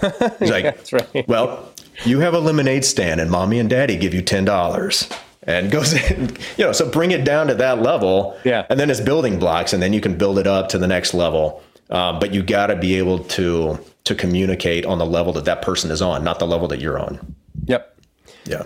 He's 0.00 0.10
like, 0.50 0.64
That's 0.64 0.92
right. 0.92 1.28
well, 1.28 1.72
you 2.04 2.20
have 2.20 2.34
a 2.34 2.38
lemonade 2.38 2.84
stand 2.84 3.20
and 3.20 3.30
mommy 3.30 3.58
and 3.58 3.68
daddy 3.68 3.96
give 3.96 4.14
you 4.14 4.22
$10 4.22 5.18
and 5.44 5.70
goes 5.70 5.92
in, 6.10 6.36
you 6.56 6.64
know, 6.64 6.72
so 6.72 6.88
bring 6.88 7.10
it 7.10 7.24
down 7.24 7.46
to 7.48 7.54
that 7.54 7.82
level. 7.82 8.38
Yeah. 8.44 8.66
And 8.70 8.78
then 8.78 8.90
it's 8.90 9.00
building 9.00 9.38
blocks 9.38 9.72
and 9.72 9.82
then 9.82 9.92
you 9.92 10.00
can 10.00 10.16
build 10.16 10.38
it 10.38 10.46
up 10.46 10.68
to 10.70 10.78
the 10.78 10.86
next 10.86 11.14
level. 11.14 11.62
Um, 11.90 12.20
but 12.20 12.32
you 12.32 12.42
got 12.42 12.68
to 12.68 12.76
be 12.76 12.96
able 12.96 13.18
to, 13.20 13.78
to 14.04 14.14
communicate 14.14 14.86
on 14.86 14.98
the 14.98 15.06
level 15.06 15.32
that 15.32 15.44
that 15.46 15.60
person 15.60 15.90
is 15.90 16.00
on, 16.00 16.22
not 16.22 16.38
the 16.38 16.46
level 16.46 16.68
that 16.68 16.80
you're 16.80 16.98
on. 16.98 17.34
Yep. 17.64 17.98
Yeah. 18.44 18.62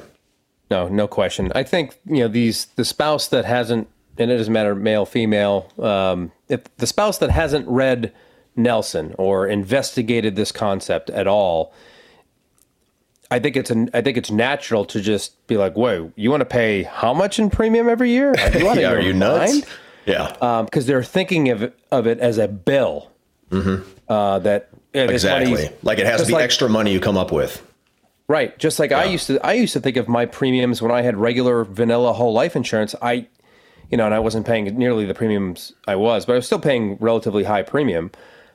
No, 0.75 0.89
no 0.89 1.07
question. 1.07 1.53
I 1.55 1.63
think 1.63 1.97
you 2.05 2.19
know 2.21 2.29
these 2.29 2.65
the 2.75 2.85
spouse 2.85 3.29
that 3.29 3.45
hasn't, 3.45 3.87
and 4.19 4.31
it 4.31 4.37
doesn't 4.37 4.53
matter 4.53 4.75
male, 4.75 5.07
female. 5.07 5.71
Um, 5.79 6.33
if 6.49 6.63
the 6.79 6.87
spouse 6.87 7.19
that 7.19 7.31
hasn't 7.31 7.69
read 7.69 8.13
Nelson 8.57 9.15
or 9.17 9.47
investigated 9.47 10.35
this 10.35 10.51
concept 10.51 11.11
at 11.11 11.29
all, 11.29 11.73
I 13.31 13.39
think 13.39 13.57
it's 13.57 13.71
an, 13.71 13.89
I 13.95 14.01
think 14.01 14.17
it's 14.17 14.33
natural 14.33 14.85
to 14.87 15.01
just 15.01 15.47
be 15.47 15.57
like, 15.57 15.75
"Whoa, 15.77 16.13
you 16.17 16.31
want 16.33 16.41
to 16.41 16.45
pay 16.47 16.83
how 16.83 17.15
much 17.15 17.39
in 17.39 17.51
premium 17.51 17.89
every 17.89 18.11
year? 18.11 18.33
Are 18.37 18.59
you, 18.59 18.75
yeah, 18.81 18.91
are 18.93 19.01
you 19.01 19.13
nuts? 19.13 19.63
Yeah. 20.07 20.63
Because 20.65 20.87
they're 20.87 21.05
thinking 21.05 21.51
of 21.51 21.63
it, 21.63 21.79
of 21.93 22.07
it 22.09 22.19
as 22.19 22.39
a 22.39 22.49
bill. 22.49 23.11
Uh, 24.09 24.41
that 24.41 24.71
exactly. 24.93 25.71
Like 25.85 25.99
it 26.01 26.07
has 26.07 26.23
to 26.23 26.27
be 26.27 26.33
like- 26.33 26.43
extra 26.45 26.69
money 26.69 26.93
you 26.93 26.99
come 26.99 27.17
up 27.17 27.31
with. 27.31 27.63
Right. 28.27 28.59
Just 28.59 28.79
like 28.79 28.91
I 28.91 29.05
used 29.05 29.27
to 29.27 29.45
I 29.45 29.53
used 29.53 29.75
to 29.75 29.81
think 29.81 29.97
of 29.97 30.09
my 30.09 30.25
premiums 30.25 30.81
when 30.81 30.91
I 30.91 31.03
had 31.03 31.17
regular 31.17 31.65
vanilla 31.65 32.13
whole 32.15 32.33
life 32.33 32.57
insurance. 32.57 32.95
I 33.03 33.27
you 33.91 33.99
know, 33.99 34.07
and 34.07 34.15
I 34.15 34.19
wasn't 34.19 34.47
paying 34.47 34.65
nearly 34.79 35.05
the 35.05 35.15
premiums 35.15 35.73
I 35.87 35.97
was, 35.97 36.25
but 36.25 36.33
I 36.33 36.37
was 36.37 36.47
still 36.47 36.59
paying 36.59 36.97
relatively 37.01 37.45
high 37.45 37.63
premium 37.63 38.11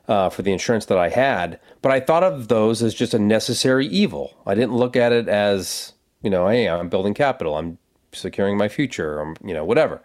uh, 0.07 0.29
for 0.29 0.41
the 0.41 0.51
insurance 0.51 0.85
that 0.87 0.97
I 0.97 1.09
had. 1.09 1.59
But 1.81 1.91
I 1.91 1.99
thought 1.99 2.23
of 2.23 2.47
those 2.47 2.81
as 2.81 2.93
just 2.93 3.13
a 3.13 3.19
necessary 3.19 3.85
evil. 3.87 4.33
I 4.45 4.55
didn't 4.55 4.73
look 4.73 4.95
at 4.95 5.11
it 5.11 5.27
as, 5.29 5.93
you 6.23 6.29
know, 6.29 6.47
hey, 6.47 6.67
I'm 6.67 6.89
building 6.89 7.13
capital, 7.13 7.55
I'm 7.55 7.77
securing 8.11 8.57
my 8.57 8.67
future, 8.67 9.19
I'm, 9.19 9.35
you 9.45 9.53
know, 9.53 9.63
whatever. 9.63 10.01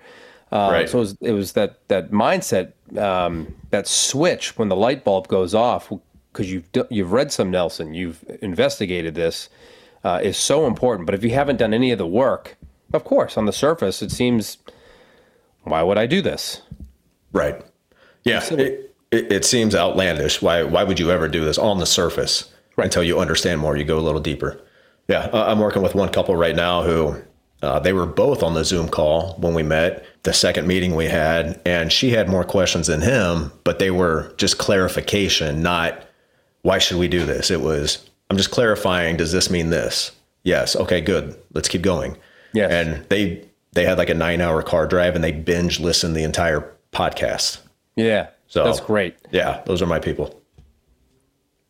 Uh, 0.52 0.68
Right. 0.70 0.88
So 0.88 0.98
it 0.98 1.00
was, 1.00 1.16
it 1.22 1.32
was 1.32 1.52
that 1.54 1.88
that 1.88 2.10
mindset, 2.10 2.72
um, 2.98 3.54
that 3.70 3.88
switch 3.88 4.58
when 4.58 4.68
the 4.68 4.76
light 4.76 5.04
bulb 5.04 5.26
goes 5.26 5.54
off, 5.54 5.90
because 6.34 6.50
you've 6.50 6.68
you've 6.90 7.12
read 7.12 7.30
some 7.30 7.50
Nelson, 7.50 7.94
you've 7.94 8.24
investigated 8.42 9.14
this, 9.14 9.48
uh, 10.02 10.20
is 10.22 10.36
so 10.36 10.66
important. 10.66 11.06
But 11.06 11.14
if 11.14 11.22
you 11.22 11.30
haven't 11.30 11.56
done 11.56 11.72
any 11.72 11.92
of 11.92 11.98
the 11.98 12.06
work, 12.06 12.56
of 12.92 13.04
course, 13.04 13.38
on 13.38 13.46
the 13.46 13.52
surface, 13.52 14.02
it 14.02 14.10
seems, 14.10 14.58
why 15.62 15.82
would 15.82 15.96
I 15.96 16.06
do 16.06 16.20
this? 16.20 16.60
Right. 17.32 17.64
Yeah. 18.24 18.44
It, 18.50 18.94
it, 19.10 19.32
it 19.32 19.44
seems 19.44 19.74
outlandish. 19.74 20.42
Why, 20.42 20.64
why 20.64 20.82
would 20.82 20.98
you 20.98 21.10
ever 21.10 21.28
do 21.28 21.44
this 21.44 21.56
on 21.56 21.78
the 21.78 21.86
surface 21.86 22.52
until 22.76 23.04
you 23.04 23.20
understand 23.20 23.60
more? 23.60 23.76
You 23.76 23.84
go 23.84 23.98
a 23.98 24.00
little 24.00 24.20
deeper. 24.20 24.60
Yeah. 25.08 25.30
uh, 25.32 25.46
I'm 25.46 25.60
working 25.60 25.82
with 25.82 25.94
one 25.94 26.08
couple 26.08 26.34
right 26.34 26.56
now 26.56 26.82
who 26.82 27.22
uh, 27.62 27.78
they 27.78 27.92
were 27.92 28.06
both 28.06 28.42
on 28.42 28.54
the 28.54 28.64
Zoom 28.64 28.88
call 28.88 29.34
when 29.38 29.54
we 29.54 29.62
met, 29.62 30.04
the 30.24 30.32
second 30.32 30.66
meeting 30.66 30.94
we 30.94 31.06
had, 31.06 31.60
and 31.64 31.92
she 31.92 32.10
had 32.10 32.28
more 32.28 32.44
questions 32.44 32.88
than 32.88 33.00
him, 33.00 33.52
but 33.62 33.78
they 33.78 33.90
were 33.90 34.34
just 34.36 34.58
clarification, 34.58 35.62
not 35.62 36.06
why 36.64 36.78
should 36.78 36.96
we 36.96 37.08
do 37.08 37.26
this? 37.26 37.50
It 37.50 37.60
was, 37.60 38.08
I'm 38.30 38.38
just 38.38 38.50
clarifying, 38.50 39.18
does 39.18 39.32
this 39.32 39.50
mean 39.50 39.68
this? 39.68 40.12
Yes. 40.44 40.74
Okay, 40.74 41.02
good. 41.02 41.36
Let's 41.52 41.68
keep 41.68 41.82
going. 41.82 42.16
Yeah. 42.54 42.68
And 42.68 43.04
they, 43.10 43.46
they 43.72 43.84
had 43.84 43.98
like 43.98 44.08
a 44.08 44.14
nine 44.14 44.40
hour 44.40 44.62
car 44.62 44.86
drive 44.86 45.14
and 45.14 45.22
they 45.22 45.30
binge 45.30 45.78
listened 45.78 46.16
the 46.16 46.24
entire 46.24 46.72
podcast. 46.90 47.58
Yeah, 47.96 48.28
So 48.46 48.64
that's 48.64 48.80
great. 48.80 49.14
Yeah, 49.30 49.62
those 49.66 49.82
are 49.82 49.86
my 49.86 49.98
people. 49.98 50.40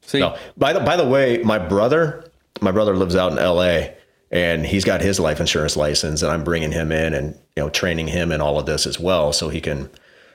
See, 0.02 0.20
No, 0.20 0.38
by 0.56 0.72
the 0.72 0.80
by 0.80 0.96
the 0.96 1.06
way, 1.06 1.38
my 1.38 1.58
brother, 1.58 2.30
my 2.60 2.70
brother 2.70 2.94
lives 2.94 3.16
out 3.16 3.32
in 3.32 3.38
L.A. 3.38 3.96
and 4.30 4.64
he's 4.64 4.84
got 4.84 5.00
his 5.00 5.18
life 5.18 5.40
insurance 5.40 5.76
license, 5.76 6.22
and 6.22 6.30
I'm 6.30 6.44
bringing 6.44 6.72
him 6.72 6.92
in 6.92 7.14
and 7.14 7.34
you 7.56 7.62
know 7.62 7.70
training 7.70 8.08
him 8.08 8.30
in 8.30 8.40
all 8.40 8.58
of 8.58 8.66
this 8.66 8.86
as 8.86 9.00
well, 9.00 9.32
so 9.32 9.48
he 9.48 9.60
can 9.60 9.90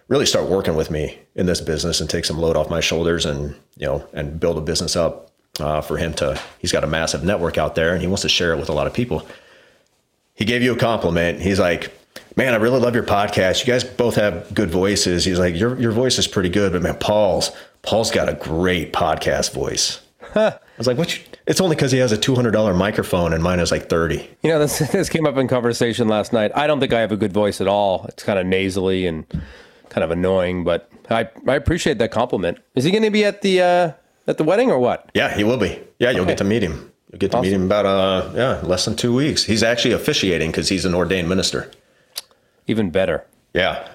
really 0.10 0.26
start 0.26 0.50
working 0.50 0.76
with 0.76 0.92
me 0.92 1.18
in 1.36 1.46
this 1.46 1.62
business 1.62 2.02
and 2.02 2.10
take 2.10 2.26
some 2.26 2.38
load 2.38 2.58
off 2.58 2.70
my 2.70 2.82
shoulders 2.82 3.26
and 3.26 3.56
you 3.78 3.86
know 3.86 4.06
and 4.14 4.40
build 4.40 4.58
a 4.58 4.62
business 4.62 4.96
up 4.98 5.32
uh, 5.60 5.80
for 5.80 5.98
him 5.98 6.14
to. 6.16 6.40
He's 6.60 6.74
got 6.74 6.84
a 6.84 6.88
massive 6.88 7.24
network 7.24 7.58
out 7.58 7.76
there, 7.76 7.94
and 7.94 8.02
he 8.02 8.08
wants 8.08 8.24
to 8.24 8.30
share 8.30 8.52
it 8.52 8.58
with 8.58 8.70
a 8.70 8.74
lot 8.74 8.88
of 8.88 8.94
people. 8.94 9.26
He 10.34 10.44
gave 10.46 10.62
you 10.62 10.74
a 10.74 10.78
compliment. 10.78 11.42
He's 11.42 11.60
like. 11.60 11.96
Man, 12.36 12.54
I 12.54 12.58
really 12.58 12.80
love 12.80 12.96
your 12.96 13.04
podcast. 13.04 13.66
You 13.66 13.74
guys 13.74 13.84
both 13.84 14.16
have 14.16 14.54
good 14.54 14.72
voices. 14.72 15.26
He's 15.26 15.38
like, 15.38 15.56
your 15.56 15.78
your 15.80 15.92
voice 15.92 16.18
is 16.18 16.26
pretty 16.26 16.50
good, 16.50 16.72
but 16.72 16.82
man, 16.82 16.96
Paul's 16.96 17.52
Paul's 17.82 18.12
got 18.12 18.30
a 18.30 18.34
great 18.34 18.94
podcast 18.94 19.54
voice. 19.54 20.02
I 20.36 20.58
was 20.78 20.88
like, 20.88 20.98
what? 20.98 21.16
You, 21.16 21.24
it's 21.48 21.60
only 21.60 21.76
because 21.76 21.92
he 21.92 21.98
has 22.00 22.12
a 22.12 22.18
two 22.18 22.36
hundred 22.36 22.52
dollar 22.52 22.74
microphone 22.74 23.34
and 23.34 23.44
mine 23.44 23.60
is 23.60 23.72
like 23.72 23.90
thirty. 23.90 24.30
you 24.42 24.50
know, 24.50 24.60
this 24.60 24.80
this 24.92 25.10
came 25.10 25.26
up 25.26 25.38
in 25.38 25.48
conversation 25.48 26.08
last 26.08 26.32
night. 26.32 26.52
I 26.56 26.66
don't 26.68 26.80
think 26.80 26.94
I 26.94 27.02
have 27.02 27.12
a 27.12 27.18
good 27.18 27.34
voice 27.34 27.60
at 27.62 27.68
all. 27.68 28.06
It's 28.08 28.24
kind 28.24 28.40
of 28.40 28.46
nasally 28.46 29.06
and 29.06 29.26
kind 29.90 30.04
of 30.04 30.12
annoying, 30.12 30.64
but 30.64 30.90
I 31.10 31.28
I 31.48 31.56
appreciate 31.56 31.98
that 32.00 32.12
compliment. 32.12 32.60
Is 32.76 32.84
he 32.84 32.92
going 32.92 33.04
to 33.04 33.10
be 33.10 33.26
at 33.26 33.42
the 33.42 33.62
uh, 33.62 33.92
at 34.28 34.38
the 34.38 34.44
wedding 34.44 34.72
or 34.72 34.80
what? 34.80 35.10
Yeah, 35.14 35.36
he 35.36 35.44
will 35.44 35.58
be. 35.58 35.80
Yeah, 36.00 36.12
you'll 36.12 36.26
get 36.26 36.38
to 36.40 36.44
meet 36.44 36.64
him. 36.64 36.92
You'll 37.12 37.20
get 37.20 37.32
to 37.32 37.42
meet 37.42 37.52
him 37.54 37.64
about 37.66 37.86
uh 37.86 38.30
yeah 38.36 38.62
less 38.62 38.86
than 38.86 38.96
two 38.96 39.14
weeks. 39.16 39.44
He's 39.44 39.64
actually 39.64 39.94
officiating 39.94 40.52
because 40.52 40.70
he's 40.70 40.86
an 40.86 40.94
ordained 40.94 41.28
minister. 41.28 41.72
Even 42.68 42.92
better. 42.92 43.26
Yeah, 43.54 43.88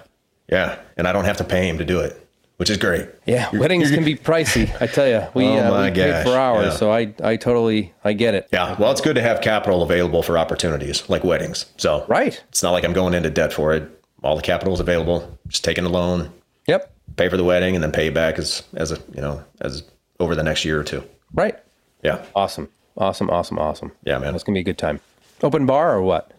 yeah, 0.49 0.77
and 0.97 1.07
I 1.07 1.13
don't 1.13 1.25
have 1.25 1.37
to 1.37 1.45
pay 1.45 1.69
him 1.69 1.77
to 1.77 1.85
do 1.85 2.01
it, 2.01 2.27
which 2.57 2.69
is 2.69 2.75
great. 2.75 3.07
Yeah, 3.25 3.49
weddings 3.55 3.89
can 3.89 4.03
be 4.03 4.15
pricey. 4.31 4.69
I 4.81 4.87
tell 4.87 5.07
you, 5.07 5.25
we, 5.33 5.45
Oh 5.45 5.73
uh, 5.73 5.85
we 5.85 5.91
gosh, 5.91 6.25
for 6.25 6.31
ours, 6.37 6.65
yeah. 6.65 6.71
so 6.71 6.91
I 6.91 7.13
I 7.23 7.37
totally 7.37 7.93
I 8.03 8.11
get 8.11 8.35
it. 8.35 8.49
Yeah, 8.51 8.75
well, 8.77 8.91
it's 8.91 8.99
good 8.99 9.15
to 9.15 9.21
have 9.21 9.39
capital 9.39 9.81
available 9.81 10.21
for 10.23 10.37
opportunities 10.37 11.09
like 11.09 11.23
weddings. 11.23 11.67
So 11.77 12.05
Right. 12.09 12.43
it's 12.49 12.61
not 12.61 12.71
like 12.71 12.83
I'm 12.83 12.91
going 12.93 13.13
into 13.13 13.29
debt 13.29 13.53
for 13.53 13.73
it. 13.73 13.89
All 14.23 14.35
the 14.35 14.41
capital 14.41 14.73
is 14.73 14.79
available. 14.79 15.37
Just 15.47 15.63
taking 15.63 15.85
a 15.85 15.89
loan, 15.89 16.31
Yep. 16.67 16.91
pay 17.15 17.29
for 17.29 17.37
the 17.37 17.43
wedding, 17.43 17.75
and 17.75 17.83
then 17.83 17.91
pay 17.91 18.09
back 18.09 18.39
as 18.39 18.63
as 18.75 18.91
a 18.91 18.97
you 19.13 19.21
know 19.21 19.43
as 19.61 19.83
over 20.19 20.35
the 20.35 20.43
next 20.43 20.65
year 20.65 20.79
or 20.79 20.83
two. 20.83 21.03
Right. 21.33 21.55
Yeah, 22.03 22.23
Awesome. 22.35 22.69
Awesome. 22.97 23.29
Awesome. 23.29 23.59
Awesome. 23.59 23.91
Yeah, 24.03 24.17
man. 24.19 24.35
It's 24.35 24.43
gonna 24.43 24.55
be 24.55 24.59
a 24.61 24.63
good 24.63 24.77
time. 24.77 25.01
Open 25.43 25.65
bar 25.65 25.95
or 25.95 26.01
what? 26.01 26.31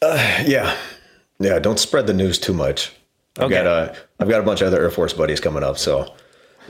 Uh, 0.00 0.42
yeah, 0.46 0.76
yeah. 1.38 1.58
Don't 1.58 1.78
spread 1.78 2.06
the 2.06 2.14
news 2.14 2.38
too 2.38 2.52
much. 2.52 2.92
I've 3.38 3.44
Okay. 3.44 3.54
got 3.62 3.66
a 3.66 3.96
I've 4.20 4.28
got 4.28 4.40
a 4.40 4.42
bunch 4.44 4.60
of 4.60 4.66
other 4.68 4.80
Air 4.82 4.90
Force 4.90 5.12
buddies 5.12 5.40
coming 5.40 5.62
up, 5.62 5.78
so. 5.78 6.12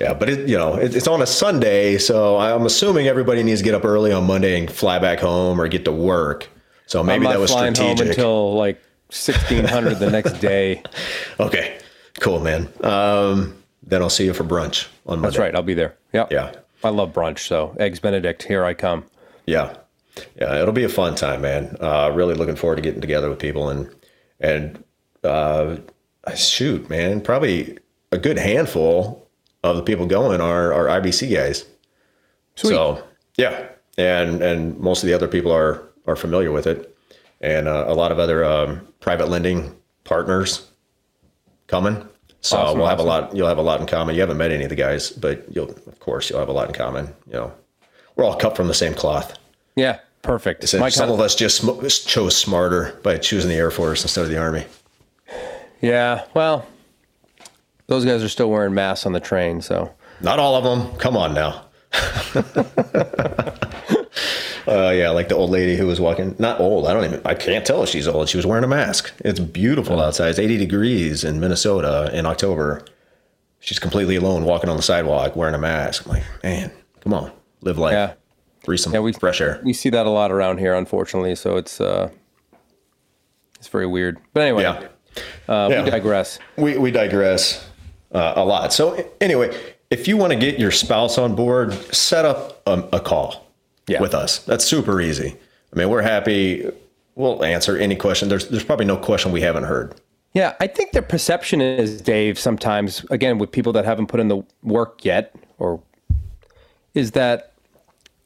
Yeah, 0.01 0.15
but 0.15 0.31
it, 0.31 0.49
you 0.49 0.57
know 0.57 0.75
it, 0.77 0.97
it's 0.97 1.07
on 1.07 1.21
a 1.21 1.27
Sunday, 1.27 1.99
so 1.99 2.39
I'm 2.39 2.65
assuming 2.65 3.09
everybody 3.09 3.43
needs 3.43 3.61
to 3.61 3.65
get 3.65 3.75
up 3.75 3.85
early 3.85 4.11
on 4.11 4.27
Monday 4.27 4.59
and 4.59 4.71
fly 4.71 4.99
back 4.99 5.21
home 5.21 5.61
or 5.61 5.69
get 5.69 5.85
to 5.85 5.93
work. 5.93 6.49
So 6.87 7.03
maybe 7.05 7.27
that 7.27 7.39
was 7.39 7.51
strategic. 7.53 7.99
home 7.99 8.09
until 8.09 8.55
like 8.55 8.83
sixteen 9.13 9.65
hundred 9.65 9.99
the 9.99 10.11
next 10.11 10.33
day. 10.41 10.83
okay, 11.41 11.79
cool, 12.21 12.41
man. 12.41 12.69
Um, 12.83 13.63
then 13.83 14.03
I'll 14.03 14.11
see 14.11 14.25
you 14.25 14.35
for 14.35 14.45
brunch 14.45 14.89
on 15.07 15.21
Monday. 15.21 15.29
That's 15.29 15.39
right. 15.39 15.55
I'll 15.55 15.63
be 15.63 15.75
there. 15.75 15.97
Yeah. 16.13 16.27
Yeah. 16.31 16.55
I 16.85 16.89
love 16.89 17.13
brunch. 17.13 17.41
So 17.41 17.77
eggs 17.79 18.01
Benedict. 18.01 18.43
Here 18.43 18.65
I 18.65 18.75
come. 18.75 19.05
Yeah, 19.47 19.77
yeah, 20.37 20.61
it'll 20.61 20.73
be 20.73 20.85
a 20.85 20.89
fun 20.89 21.15
time, 21.15 21.43
man. 21.43 21.77
Uh, 21.81 22.11
really 22.13 22.35
looking 22.35 22.57
forward 22.57 22.77
to 22.77 22.83
getting 22.83 23.01
together 23.01 23.29
with 23.29 23.39
people 23.39 23.69
and 23.69 23.91
and 24.41 24.83
uh, 25.25 25.77
shoot, 26.35 26.89
man, 26.91 27.21
probably 27.21 27.79
a 28.11 28.19
good 28.19 28.39
handful 28.39 29.29
of 29.63 29.77
the 29.77 29.83
people 29.83 30.07
going 30.07 30.41
are 30.41 30.73
are 30.73 31.01
IBC 31.01 31.35
guys. 31.35 31.65
Sweet. 32.57 32.71
So 32.71 33.03
yeah, 33.37 33.69
and 33.97 34.43
and 34.43 34.79
most 34.79 35.03
of 35.03 35.07
the 35.07 35.15
other 35.15 35.29
people 35.29 35.53
are 35.53 35.83
are 36.07 36.17
familiar 36.17 36.53
with 36.53 36.67
it, 36.67 36.92
and 37.43 37.69
uh, 37.69 37.85
a 37.89 37.95
lot 37.95 38.13
of 38.13 38.19
other 38.19 38.45
um, 38.45 38.87
private 39.01 39.29
lending 39.29 39.75
partners 40.05 40.69
coming. 41.67 42.09
So 42.41 42.57
Awesome, 42.57 42.79
we'll 42.79 42.89
have 42.89 42.99
a 42.99 43.05
lot. 43.05 43.37
You'll 43.37 43.49
have 43.49 43.59
a 43.59 43.63
lot 43.63 43.81
in 43.81 43.87
common. 43.87 44.15
You 44.15 44.21
haven't 44.21 44.37
met 44.39 44.51
any 44.51 44.65
of 44.65 44.71
the 44.71 44.77
guys, 44.77 45.11
but 45.11 45.45
you'll 45.55 45.71
of 45.71 46.01
course 46.01 46.29
you'll 46.31 46.41
have 46.41 46.49
a 46.49 46.53
lot 46.53 46.69
in 46.69 46.75
common. 46.75 47.07
You 47.27 47.35
know, 47.35 47.53
we're 48.17 48.25
all 48.25 48.37
cut 48.37 48.57
from 48.57 48.69
the 48.69 48.75
same 48.75 48.95
cloth. 48.95 49.39
Yeah. 49.77 49.99
Perfect. 50.23 50.69
So 50.69 50.89
some 50.89 51.11
of 51.11 51.19
us 51.21 51.35
just 51.35 51.59
sm- 51.59 51.85
chose 52.07 52.37
smarter 52.37 52.99
by 53.03 53.17
choosing 53.19 53.51
the 53.51 53.57
Air 53.57 53.73
Force 53.73 54.03
instead 54.03 54.23
of 54.23 54.31
the 54.31 54.39
Army. 54.39 54.65
Yeah. 55.81 56.25
Well, 56.33 56.65
those 57.89 58.05
guys 58.05 58.23
are 58.23 58.29
still 58.29 58.49
wearing 58.49 58.73
masks 58.73 59.05
on 59.05 59.13
the 59.13 59.21
train, 59.21 59.61
so 59.61 59.93
Not 60.21 60.39
all 60.39 60.55
of 60.55 60.63
them. 60.63 60.97
Come 60.99 61.17
on 61.17 61.35
now. 61.35 61.65
uh, 64.69 64.91
yeah, 64.91 65.11
like 65.11 65.29
the 65.29 65.35
old 65.35 65.51
lady 65.51 65.77
who 65.77 65.87
was 65.87 66.01
walking. 66.01 66.35
Not 66.39 66.61
old. 66.61 66.87
I 66.87 66.93
don't 66.93 67.05
even. 67.05 67.21
I 67.25 67.35
can't 67.35 67.65
tell 67.67 67.83
if 67.83 67.89
she's 67.89 68.07
old. 68.09 68.29
She 68.29 68.37
was 68.37 68.47
wearing 68.47 68.65
a 68.65 68.69
mask. 68.69 69.13
It's 69.25 69.41
beautiful 69.41 70.01
outside. 70.01 70.29
It's 70.29 70.39
80 70.39 70.57
degrees 70.59 71.25
in 71.25 71.41
Minnesota 71.41 72.11
in 72.13 72.27
October. 72.27 72.85
She's 73.61 73.79
completely 73.79 74.17
alone, 74.17 74.45
walking 74.45 74.69
on 74.71 74.77
the 74.77 74.83
sidewalk, 74.83 75.37
wearing 75.37 75.55
a 75.55 75.59
mask. 75.59 76.07
I'm 76.07 76.13
like, 76.13 76.25
man, 76.43 76.73
come 77.01 77.15
on, 77.15 77.31
live 77.61 77.79
life. 77.79 77.93
Yeah. 77.93 78.15
Breathe 78.65 78.81
some 78.81 78.93
Yeah, 78.93 79.01
we- 79.01 79.13
fresh 79.13 79.41
air. 79.41 79.61
we 79.65 79.73
see 79.73 79.91
that 79.91 80.07
a 80.07 80.11
lot 80.11 80.31
around 80.33 80.59
here, 80.59 80.75
unfortunately. 80.75 81.35
So 81.37 81.57
it's 81.57 81.81
uh, 81.81 82.11
it's 83.59 83.69
very 83.69 83.87
weird. 83.87 84.19
But 84.35 84.43
anyway, 84.43 84.63
Yeah. 84.63 84.89
uh, 85.49 85.69
Yeah. 85.71 85.85
we 85.85 85.91
digress. 85.91 86.39
we, 86.57 86.77
we 86.79 86.91
digress 86.91 87.69
uh, 88.13 88.35
a 88.37 88.45
lot. 88.45 88.73
So 88.73 89.05
anyway, 89.21 89.57
if 89.91 90.09
you 90.09 90.17
want 90.17 90.33
to 90.33 90.39
get 90.39 90.59
your 90.59 90.71
spouse 90.71 91.19
on 91.19 91.35
board, 91.35 91.73
set 91.95 92.25
up 92.25 92.63
a, 92.67 92.89
a 92.95 93.01
call 93.01 93.42
Yeah. 93.89 94.01
with 94.01 94.15
us. 94.15 94.39
That's 94.41 94.65
super 94.65 95.01
easy. 95.01 95.37
I 95.73 95.79
mean, 95.79 95.89
we're 95.91 96.03
happy. 96.03 96.71
We'll 97.15 97.43
answer 97.45 97.77
any 97.77 97.97
question. 97.97 98.29
There's 98.29 98.49
there's 98.49 98.65
probably 98.65 98.87
no 98.87 98.97
question 98.97 99.33
we 99.33 99.41
haven't 99.41 99.65
heard. 99.65 99.95
Yeah, 100.35 100.55
I 100.61 100.67
think 100.67 100.93
their 100.93 101.03
perception 101.03 101.61
is, 101.61 102.01
Dave, 102.01 102.39
sometimes, 102.39 103.05
again, 103.11 103.37
with 103.39 103.53
people 103.53 103.73
that 103.75 103.85
haven't 103.85 104.07
put 104.07 104.19
in 104.19 104.29
the 104.29 104.43
work 104.63 105.05
yet, 105.05 105.35
or 105.59 105.83
is 106.95 107.11
that, 107.11 107.53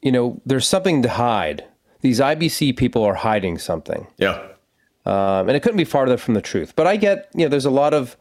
you 0.01 0.11
know, 0.13 0.39
there's 0.45 0.65
something 0.65 1.01
to 1.01 1.09
hide. 1.09 1.65
These 1.99 2.21
IBC 2.21 2.77
people 2.77 3.03
are 3.03 3.15
hiding 3.15 3.57
something. 3.57 4.07
Yeah. 4.17 4.41
Um, 5.05 5.49
and 5.49 5.51
it 5.51 5.61
couldn't 5.61 5.77
be 5.77 5.83
farther 5.83 6.15
from 6.17 6.33
the 6.33 6.41
truth. 6.41 6.73
But 6.77 6.87
I 6.87 6.95
get, 6.95 7.29
you 7.35 7.43
know, 7.45 7.49
there's 7.49 7.65
a 7.65 7.69
lot 7.71 7.93
of, 7.93 8.15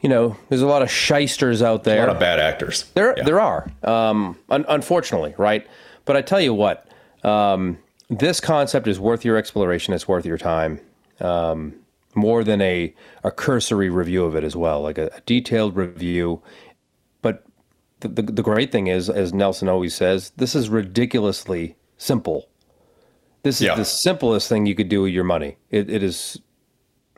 you 0.00 0.08
know, 0.08 0.36
there's 0.48 0.62
a 0.62 0.66
lot 0.66 0.80
of 0.82 0.90
shysters 0.90 1.60
out 1.62 1.84
there. 1.84 2.04
A 2.04 2.06
lot 2.06 2.16
of 2.16 2.20
bad 2.20 2.38
actors. 2.40 2.84
There, 2.94 3.14
Yeah. 3.16 3.24
there 3.24 3.40
are, 3.40 3.70
um, 3.82 4.38
un- 4.48 4.64
unfortunately, 4.68 5.34
right? 5.36 5.66
But 6.06 6.16
I 6.16 6.22
tell 6.22 6.40
you 6.40 6.54
what, 6.54 6.88
um, 7.22 7.78
this 8.08 8.40
concept 8.40 8.86
is 8.88 8.98
worth 8.98 9.24
your 9.24 9.36
exploration. 9.36 9.92
It's 9.92 10.08
worth 10.08 10.24
your 10.24 10.38
time, 10.38 10.80
um, 11.20 11.74
more 12.14 12.42
than 12.44 12.62
a, 12.62 12.94
a 13.24 13.30
cursory 13.30 13.90
review 13.90 14.24
of 14.24 14.34
it 14.36 14.44
as 14.44 14.56
well, 14.56 14.80
like 14.80 14.96
a, 14.96 15.08
a 15.14 15.20
detailed 15.26 15.76
review. 15.76 16.40
But 17.20 17.44
the, 18.00 18.08
the, 18.08 18.22
the 18.22 18.42
great 18.42 18.72
thing 18.72 18.86
is, 18.86 19.10
as 19.10 19.34
Nelson 19.34 19.68
always 19.68 19.94
says, 19.94 20.30
this 20.36 20.54
is 20.54 20.68
ridiculously 20.70 21.76
simple. 21.98 22.48
This 23.42 23.60
is 23.60 23.66
Yeah. 23.66 23.74
the 23.74 23.84
simplest 23.84 24.48
thing 24.48 24.66
you 24.66 24.74
could 24.74 24.88
do 24.88 25.02
with 25.02 25.12
your 25.12 25.24
money. 25.24 25.56
It, 25.70 25.90
it 25.90 26.02
is, 26.02 26.40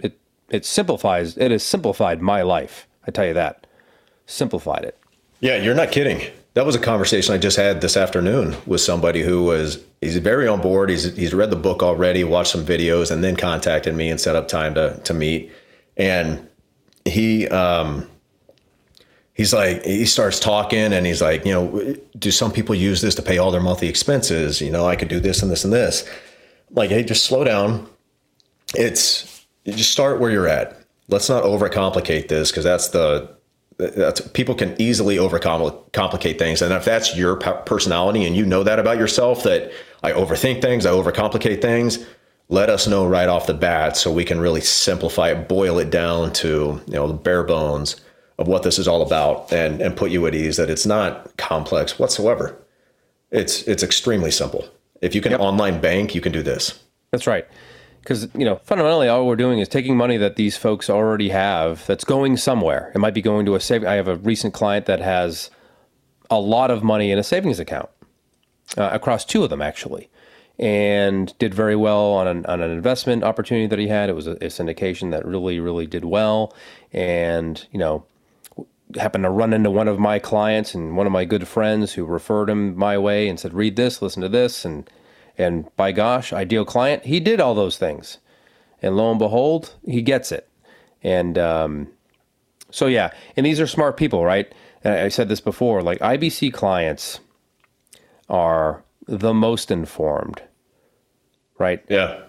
it 0.03 0.19
it 0.51 0.65
simplifies. 0.65 1.37
It 1.37 1.51
has 1.51 1.63
simplified 1.63 2.21
my 2.23 2.43
life. 2.43 2.89
I 3.07 3.11
tell 3.11 3.27
you 3.27 3.35
that, 3.35 3.67
simplified 4.27 4.85
it. 4.85 4.99
Yeah, 5.41 5.57
you're 5.57 5.75
not 5.75 5.91
kidding. 5.93 6.23
That 6.59 6.67
was 6.67 6.75
a 6.75 6.81
conversation 6.81 7.33
I 7.33 7.39
just 7.39 7.57
had 7.57 7.81
this 7.81 7.97
afternoon 7.97 8.57
with 8.67 8.81
somebody 8.81 9.23
who 9.23 9.45
was 9.45 9.79
he's 10.01 10.17
very 10.17 10.49
on 10.49 10.61
board. 10.61 10.91
He's 10.91 11.17
he's 11.17 11.33
read 11.33 11.51
the 11.51 11.57
book 11.57 11.85
already, 11.85 12.25
watched 12.25 12.51
some 12.51 12.67
videos, 12.67 13.13
and 13.13 13.23
then 13.23 13.37
contacted 13.37 13.95
me 13.95 14.11
and 14.11 14.21
set 14.21 14.35
up 14.35 14.49
time 14.49 14.75
to 14.75 15.01
to 15.05 15.15
meet. 15.15 15.53
And 15.97 16.49
he 17.05 17.47
um 17.47 18.11
he's 19.35 19.53
like 19.55 19.85
he 19.85 20.05
starts 20.05 20.41
talking 20.41 20.93
and 20.93 21.07
he's 21.07 21.23
like, 21.23 21.47
you 21.47 21.53
know, 21.53 21.95
do 22.19 22.33
some 22.33 22.51
people 22.51 22.75
use 22.75 23.03
this 23.03 23.15
to 23.15 23.23
pay 23.23 23.39
all 23.39 23.53
their 23.53 23.61
monthly 23.61 23.87
expenses? 23.87 24.61
You 24.61 24.73
know, 24.73 24.85
I 24.85 24.97
could 24.97 25.07
do 25.07 25.21
this 25.21 25.43
and 25.43 25.53
this 25.53 25.63
and 25.63 25.73
this. 25.73 26.11
Like, 26.73 26.91
hey, 26.91 27.05
just 27.05 27.25
slow 27.25 27.45
down. 27.45 27.89
It's 28.75 29.47
just 29.65 29.93
start 29.93 30.19
where 30.19 30.33
you're 30.33 30.49
at. 30.49 30.77
Let's 31.07 31.29
not 31.29 31.45
overcomplicate 31.45 32.27
this 32.27 32.51
because 32.51 32.65
that's 32.65 32.89
the 32.89 33.38
people 34.33 34.55
can 34.55 34.75
easily 34.81 35.17
overcomplicate 35.17 36.39
things. 36.39 36.63
And 36.63 36.73
if 36.73 36.85
that's 36.85 37.17
your 37.17 37.37
personality 37.37 38.25
and 38.25 38.37
you 38.37 38.45
know 38.45 38.65
that 38.65 38.79
about 38.79 38.99
yourself 38.99 39.43
that 39.45 39.73
i 40.03 40.13
overthink 40.13 40.63
things 40.63 40.87
i 40.87 40.91
overcomplicate 40.91 41.61
things 41.61 42.05
let 42.49 42.71
us 42.71 42.87
know 42.87 43.07
right 43.07 43.29
off 43.29 43.47
the 43.47 43.55
bat 43.55 43.97
so 43.97 44.11
we 44.11 44.25
can 44.25 44.41
really 44.41 44.61
simplify 44.61 45.31
it 45.31 45.49
boil 45.49 45.79
it 45.79 45.91
down 45.91 46.33
to 46.33 46.81
you 46.87 46.95
know 46.95 47.07
the 47.07 47.15
bare 47.15 47.45
bones 47.45 48.01
of 48.39 48.47
what 48.47 48.63
this 48.63 48.79
is 48.79 48.89
all 48.89 49.03
about 49.03 49.53
and 49.53 49.81
and 49.81 49.97
put 49.97 50.11
you 50.11 50.27
at 50.27 50.35
ease 50.35 50.57
that 50.57 50.71
it's 50.71 50.87
not 50.87 51.37
complex 51.37 51.99
whatsoever. 51.99 52.57
It's 53.31 53.63
it's 53.63 53.83
extremely 53.83 54.31
simple. 54.31 54.67
If 55.01 55.15
you 55.15 55.21
can 55.21 55.35
online 55.35 55.81
bank 55.81 56.15
you 56.15 56.21
can 56.21 56.33
do 56.33 56.43
this. 56.43 56.79
That's 57.11 57.27
right. 57.27 57.47
Because, 58.01 58.29
you 58.35 58.45
know, 58.45 58.57
fundamentally, 58.65 59.07
all 59.09 59.27
we're 59.27 59.37
doing 59.37 59.59
is 59.59 59.69
taking 59.69 59.97
money 59.97 60.17
that 60.17 60.37
these 60.37 60.57
folks 60.57 60.89
already 60.89 61.29
have 61.29 61.87
that's 61.87 62.05
going 62.05 62.39
somewhere. 62.39 62.91
It 62.95 62.99
might 62.99 63.13
be 63.13 63.21
going 63.21 63.45
to 63.47 63.55
a 63.55 63.61
save. 63.61 63.85
I 63.85 63.95
have 63.95 64.09
a 64.09 64.17
recent 64.17 64.55
client 64.55 64.87
that 64.87 65.01
has 65.01 65.51
a 66.31 66.41
lot 66.41 66.71
of 66.71 66.83
money 66.83 67.11
in 67.11 67.19
a 67.19 67.23
savings 67.23 67.61
account 67.61 67.91
uh, 68.79 68.89
across 68.93 69.27
two 69.27 69.45
of 69.45 69.51
them, 69.51 69.61
actually, 69.61 70.09
and 70.59 71.37
did 71.39 71.53
very 71.53 71.77
well 71.77 72.13
on 72.13 72.27
an, 72.27 72.47
on 72.47 72.63
an 72.63 72.71
investment 72.71 73.25
opportunity 73.25 73.67
that 73.67 73.79
he 73.79 73.89
had. 73.89 74.09
It 74.09 74.15
was 74.15 74.27
a, 74.27 74.33
a 74.33 74.49
syndication 74.49 75.11
that 75.11 75.27
really, 75.27 75.61
really 75.61 75.87
did 75.87 76.05
well. 76.07 76.55
And, 76.93 77.67
you 77.73 77.79
know, 77.79 78.07
happened 78.97 79.25
to 79.25 79.31
run 79.31 79.53
into 79.53 79.71
one 79.71 79.89
of 79.89 79.99
my 79.99 80.19
clients 80.19 80.75
and 80.75 80.97
one 80.97 81.07
of 81.07 81.13
my 81.13 81.27
good 81.27 81.47
friends 81.47 81.93
who 81.93 82.07
referred 82.07 82.49
him 82.49 82.75
my 82.75 82.97
way 82.97 83.29
and 83.29 83.39
said, 83.39 83.53
read 83.53 83.77
this, 83.77 84.01
listen 84.01 84.23
to 84.23 84.31
this. 84.31 84.65
And, 84.65 84.89
and 85.39 85.75
by 85.77 85.93
gosh, 85.93 86.33
ideal 86.33 86.65
client, 86.65 87.05
he 87.07 87.21
did 87.21 87.41
all 87.41 87.55
those 87.55 87.79
things. 87.79 88.19
And 88.83 88.97
lo 88.97 89.11
and 89.11 89.19
behold, 89.19 89.75
he 89.87 90.03
gets 90.03 90.33
it. 90.33 90.49
And 91.03 91.39
um, 91.39 91.89
so, 92.71 92.87
yeah, 92.87 93.11
and 93.37 93.47
these 93.47 93.61
are 93.61 93.67
smart 93.67 93.97
people, 93.97 94.25
right? 94.25 94.53
And 94.83 94.95
I 94.95 95.09
said 95.09 95.29
this 95.29 95.41
before 95.41 95.83
like 95.83 95.99
IBC 96.01 96.53
clients 96.53 97.21
are 98.29 98.85
the 99.07 99.33
most 99.33 99.71
informed, 99.71 100.43
right? 101.59 101.85
yeah 101.89 102.23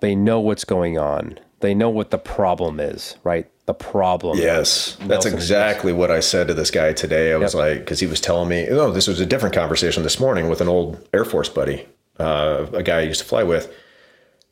They 0.00 0.14
know 0.16 0.40
what's 0.40 0.64
going 0.64 0.98
on, 0.98 1.38
they 1.60 1.74
know 1.74 1.90
what 1.90 2.10
the 2.10 2.18
problem 2.18 2.80
is, 2.80 3.16
right? 3.22 3.48
The 3.66 3.74
problem. 3.74 4.38
Yes, 4.38 4.96
that's 5.02 5.24
exactly 5.24 5.92
what 5.92 6.10
I 6.10 6.18
said 6.20 6.48
to 6.48 6.54
this 6.54 6.70
guy 6.70 6.92
today. 6.92 7.32
I 7.32 7.36
was 7.36 7.54
Yep. 7.54 7.60
like, 7.60 7.78
because 7.78 8.00
he 8.00 8.06
was 8.06 8.20
telling 8.20 8.48
me, 8.48 8.66
oh, 8.68 8.90
this 8.90 9.06
was 9.06 9.20
a 9.20 9.26
different 9.26 9.54
conversation 9.54 10.02
this 10.02 10.18
morning 10.18 10.48
with 10.48 10.60
an 10.60 10.68
old 10.68 11.06
Air 11.14 11.24
Force 11.24 11.48
buddy, 11.48 11.86
uh, 12.18 12.66
a 12.72 12.82
guy 12.82 12.98
I 12.98 13.02
used 13.02 13.20
to 13.20 13.26
fly 13.26 13.44
with, 13.44 13.72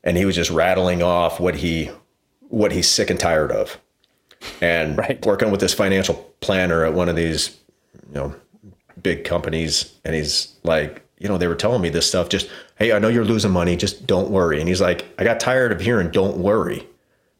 and 0.04 0.16
he 0.16 0.24
was 0.24 0.36
just 0.36 0.50
rattling 0.50 1.02
off 1.02 1.40
what 1.40 1.56
he 1.56 1.90
what 2.48 2.70
he's 2.72 2.88
sick 2.88 3.10
and 3.10 3.18
tired 3.18 3.50
of, 3.52 3.78
and 4.60 4.96
Right. 5.04 5.24
working 5.26 5.50
with 5.50 5.60
this 5.60 5.74
financial 5.74 6.14
planner 6.40 6.84
at 6.84 6.94
one 6.94 7.08
of 7.08 7.16
these, 7.16 7.56
you 8.08 8.14
know, 8.14 8.34
big 9.02 9.24
companies, 9.24 9.92
and 10.04 10.14
he's 10.14 10.54
like, 10.62 11.02
you 11.18 11.28
know, 11.28 11.36
they 11.38 11.46
were 11.48 11.54
telling 11.56 11.80
me 11.82 11.88
this 11.90 12.06
stuff. 12.06 12.28
Just 12.28 12.48
hey, 12.78 12.92
I 12.92 12.98
know 13.00 13.08
you're 13.08 13.24
losing 13.24 13.50
money, 13.50 13.76
just 13.76 14.06
don't 14.06 14.30
worry. 14.30 14.60
And 14.60 14.68
he's 14.68 14.80
like, 14.80 15.04
I 15.18 15.24
got 15.24 15.40
tired 15.40 15.72
of 15.72 15.80
hearing, 15.80 16.10
don't 16.12 16.36
worry. 16.38 16.86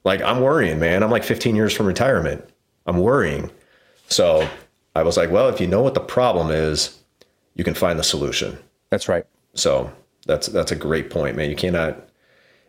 Like 0.04 0.22
I'm 0.22 0.40
worrying, 0.40 0.78
man. 0.78 1.02
I'm 1.02 1.10
like 1.10 1.24
15 1.24 1.56
years 1.56 1.72
from 1.72 1.86
retirement. 1.86 2.48
I'm 2.86 2.98
worrying. 2.98 3.50
So 4.08 4.48
I 4.94 5.02
was 5.02 5.16
like, 5.16 5.30
well, 5.30 5.48
if 5.48 5.60
you 5.60 5.66
know 5.66 5.82
what 5.82 5.94
the 5.94 6.00
problem 6.00 6.50
is, 6.50 6.98
you 7.54 7.64
can 7.64 7.74
find 7.74 7.98
the 7.98 8.04
solution. 8.04 8.58
That's 8.90 9.08
right. 9.08 9.24
So 9.54 9.92
that's 10.26 10.46
that's 10.48 10.72
a 10.72 10.76
great 10.76 11.10
point, 11.10 11.36
man. 11.36 11.50
You 11.50 11.56
cannot 11.56 12.08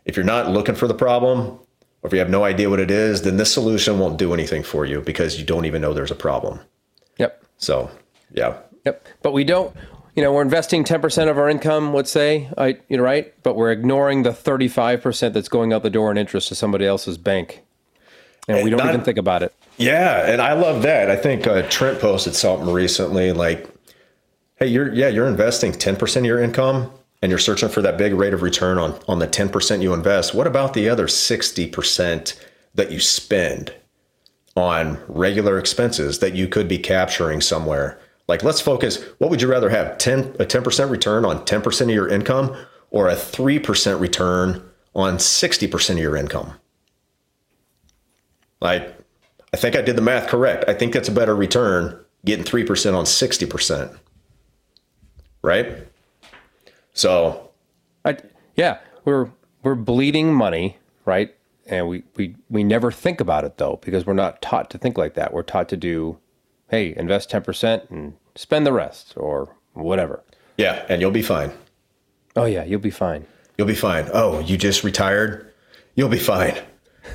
if 0.06 0.16
you're 0.16 0.26
not 0.26 0.50
looking 0.50 0.76
for 0.76 0.88
the 0.88 0.94
problem 0.94 1.60
or 2.02 2.08
if 2.08 2.14
you 2.14 2.20
have 2.20 2.30
no 2.30 2.44
idea 2.44 2.70
what 2.70 2.80
it 2.80 2.92
is, 2.92 3.22
then 3.22 3.38
this 3.38 3.54
solution 3.54 4.00
won't 4.00 4.18
do 4.18 4.34
anything 4.34 4.64
for 4.64 4.86
you 4.86 5.02
because 5.02 5.40
you 5.40 5.46
don't 5.46 5.66
even 5.66 5.82
know 5.82 5.94
there's 5.94 6.12
a 6.12 6.16
problem. 6.16 6.60
Yep. 7.18 7.44
So 7.58 7.90
yeah. 8.32 8.58
Yep. 8.86 9.08
But 9.22 9.34
we 9.34 9.44
don't, 9.44 9.76
you 10.16 10.24
know, 10.24 10.34
we're 10.34 10.42
investing 10.42 10.84
10% 10.84 11.30
of 11.30 11.38
our 11.38 11.50
income, 11.50 11.94
let's 11.94 12.12
say, 12.12 12.50
I, 12.58 12.78
you 12.90 12.98
know, 12.98 13.04
right? 13.04 13.34
But 13.44 13.56
we're 13.56 13.72
ignoring 13.72 14.24
the 14.24 14.32
35% 14.32 15.34
that's 15.34 15.48
going 15.48 15.72
out 15.72 15.84
the 15.84 15.90
door 15.90 16.12
in 16.12 16.18
interest 16.18 16.50
to 16.50 16.56
somebody 16.56 16.86
else's 16.86 17.18
bank. 17.18 17.64
And 18.48 18.64
we 18.64 18.70
don't 18.70 18.80
not- 18.80 18.90
even 18.90 19.02
think 19.02 19.18
about 19.18 19.44
it. 19.44 19.54
Yeah, 19.78 20.30
and 20.30 20.42
I 20.42 20.54
love 20.54 20.84
that. 20.84 21.10
I 21.10 21.16
think 21.16 21.48
uh, 21.48 21.64
Trent 21.70 22.00
posted 22.00 22.36
something 22.36 22.70
recently 22.70 23.32
like, 23.32 23.68
"Hey, 24.58 24.68
you're 24.68 24.94
yeah, 24.94 25.08
you're 25.08 25.28
investing 25.28 25.72
ten 25.72 25.96
percent 25.96 26.26
of 26.26 26.28
your 26.28 26.40
income, 26.40 26.92
and 27.22 27.32
you're 27.32 27.40
searching 27.40 27.70
for 27.70 27.82
that 27.82 27.98
big 27.98 28.14
rate 28.14 28.34
of 28.34 28.44
return 28.44 28.78
on 28.78 29.00
on 29.08 29.18
the 29.20 29.26
ten 29.26 29.50
percent 29.50 29.82
you 29.82 29.94
invest. 29.94 30.36
What 30.36 30.46
about 30.46 30.74
the 30.74 30.88
other 30.90 31.08
sixty 31.08 31.68
percent 31.68 32.40
that 32.76 32.92
you 32.92 33.00
spend 33.00 33.74
on 34.56 35.00
regular 35.08 35.58
expenses 35.58 36.20
that 36.20 36.36
you 36.36 36.48
could 36.48 36.68
be 36.68 36.78
capturing 36.78 37.42
somewhere? 37.42 38.00
Like, 38.32 38.44
let's 38.44 38.62
focus. 38.62 39.04
What 39.18 39.30
would 39.30 39.42
you 39.42 39.50
rather 39.50 39.70
have 39.70 39.98
ten 39.98 40.34
a 40.40 40.46
ten 40.46 40.64
percent 40.64 40.90
return 40.90 41.26
on 41.26 41.44
ten 41.44 41.62
percent 41.62 41.92
of 41.92 41.96
your 41.96 42.08
income, 42.08 42.56
or 42.90 43.10
a 43.10 43.16
three 43.16 43.60
percent 43.60 44.00
return 44.00 44.64
on 44.96 45.20
sixty 45.20 45.68
percent 45.68 46.00
of 46.00 46.04
your 46.04 46.16
income?" 46.16 46.54
Like, 48.62 48.96
I 49.54 49.58
think 49.58 49.76
I 49.76 49.82
did 49.82 49.98
the 49.98 50.02
math 50.02 50.30
correct. 50.30 50.64
I 50.70 50.74
think 50.74 50.94
that's 50.94 51.10
a 51.10 51.12
better 51.12 51.36
return 51.36 52.00
getting 52.24 52.46
3% 52.46 52.96
on 52.96 53.04
60%. 53.04 53.98
Right? 55.42 55.86
So, 56.94 57.50
I, 58.06 58.16
yeah, 58.56 58.78
we're 59.04 59.30
we're 59.62 59.76
bleeding 59.76 60.34
money, 60.34 60.78
right? 61.04 61.36
And 61.66 61.90
we, 61.90 62.04
we, 62.16 62.38
we 62.50 62.64
never 62.64 62.94
think 62.94 63.20
about 63.20 63.44
it 63.44 63.58
though, 63.58 63.78
because 63.82 64.06
we're 64.06 64.14
not 64.14 64.42
taught 64.42 64.70
to 64.70 64.78
think 64.78 64.98
like 64.98 65.16
that. 65.16 65.34
We're 65.34 65.44
taught 65.44 65.68
to 65.70 65.78
do, 65.78 66.18
hey, 66.70 66.96
invest 66.96 67.30
10% 67.30 67.90
and 67.90 68.14
spend 68.36 68.66
the 68.66 68.74
rest 68.74 69.14
or 69.16 69.56
whatever. 69.74 70.24
Yeah, 70.58 70.86
and 70.90 71.02
you'll 71.02 71.12
be 71.12 71.22
fine. 71.22 71.52
Oh, 72.36 72.46
yeah, 72.46 72.64
you'll 72.64 72.80
be 72.80 72.92
fine. 72.92 73.26
You'll 73.58 73.68
be 73.68 73.76
fine. 73.76 74.10
Oh, 74.14 74.40
you 74.40 74.58
just 74.58 74.84
retired? 74.84 75.54
You'll 75.96 76.10
be 76.10 76.20
fine. 76.20 76.58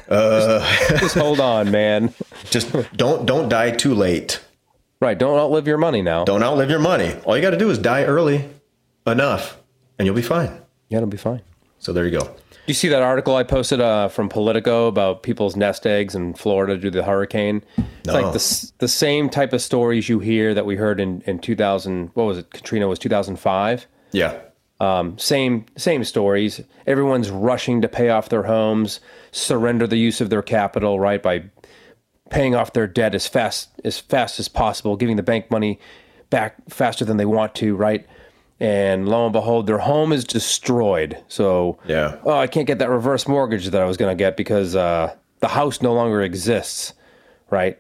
Uh, 0.09 0.61
just 0.99 1.15
hold 1.15 1.41
on, 1.41 1.71
man. 1.71 2.13
Just 2.51 2.73
don't 2.97 3.27
don't 3.27 3.49
die 3.49 3.71
too 3.71 3.95
late. 3.95 4.41
Right. 5.01 5.19
Don't 5.19 5.39
outlive 5.39 5.67
your 5.67 5.79
money 5.79 6.03
now. 6.03 6.25
Don't 6.25 6.43
outlive 6.43 6.71
your 6.71 6.79
money. 6.79 7.15
All 7.25 7.37
you 7.37 7.43
got 7.43 7.51
to 7.51 7.57
do 7.57 7.71
is 7.71 7.79
die 7.79 8.05
early 8.05 8.49
enough, 9.07 9.59
and 9.99 10.07
you'll 10.07 10.15
be 10.15 10.23
fine. 10.23 10.61
Yeah, 10.89 10.99
it'll 10.99 11.09
be 11.09 11.17
fine. 11.17 11.43
So 11.79 11.93
there 11.93 12.05
you 12.05 12.19
go. 12.19 12.35
Do 12.67 12.71
you 12.71 12.75
see 12.75 12.89
that 12.89 13.03
article 13.03 13.37
I 13.37 13.45
posted 13.45 13.81
uh, 13.81 14.09
from 14.09 14.29
Politico 14.29 14.89
about 14.89 15.23
people's 15.23 15.55
nest 15.55 15.87
eggs 15.87 16.17
in 16.17 16.35
Florida 16.35 16.77
due 16.77 16.91
to 16.91 16.99
the 16.99 17.05
hurricane? 17.05 17.63
It's 17.79 18.07
No. 18.09 18.15
like 18.15 18.33
the, 18.33 18.73
the 18.79 18.89
same 18.89 19.29
type 19.31 19.53
of 19.53 19.63
stories 19.63 20.09
you 20.09 20.19
hear 20.19 20.53
that 20.53 20.67
we 20.67 20.75
heard 20.75 20.99
in, 20.99 21.23
in 21.27 21.39
2000. 21.39 22.11
What 22.15 22.25
was 22.25 22.39
it? 22.39 22.51
Katrina 22.51 22.89
was 22.89 22.99
2005. 22.99 23.87
Yeah. 24.11 24.37
Same 25.17 25.65
same 25.77 26.03
stories. 26.05 26.61
Everyone's 26.89 27.31
rushing 27.31 27.81
to 27.83 27.89
pay 27.89 28.09
off 28.09 28.29
their 28.31 28.43
homes, 28.43 28.99
surrender 29.31 29.87
the 29.87 29.97
use 29.97 30.21
of 30.21 30.29
their 30.29 30.43
capital, 30.43 30.99
right, 30.99 31.23
by 31.23 31.45
paying 32.31 32.57
off 32.57 32.73
their 32.73 32.87
debt 32.89 33.15
as 33.15 33.29
fast 33.29 33.69
as 33.85 33.99
fast 34.01 34.41
as 34.41 34.49
possible, 34.49 34.97
giving 34.97 35.15
the 35.17 35.23
bank 35.23 35.51
money 35.53 35.79
back 36.31 36.57
faster 36.69 37.05
than 37.05 37.17
they 37.17 37.25
want 37.25 37.55
to, 37.55 37.77
right? 37.77 38.07
And 38.59 39.09
lo 39.09 39.25
and 39.25 39.33
behold, 39.33 39.67
their 39.67 39.79
home 39.79 40.13
is 40.13 40.25
destroyed. 40.25 41.23
So 41.29 41.79
Yeah. 41.87 42.17
oh, 42.25 42.39
I 42.39 42.47
can't 42.47 42.67
get 42.67 42.79
that 42.79 42.89
reverse 42.89 43.29
mortgage 43.29 43.67
that 43.67 43.83
I 43.83 43.85
was 43.85 43.97
going 43.97 44.17
to 44.17 44.19
get 44.19 44.37
because 44.37 44.75
uh, 44.75 45.15
the 45.41 45.49
house 45.49 45.83
no 45.83 45.93
longer 45.93 46.23
exists, 46.23 46.95
right? 47.51 47.79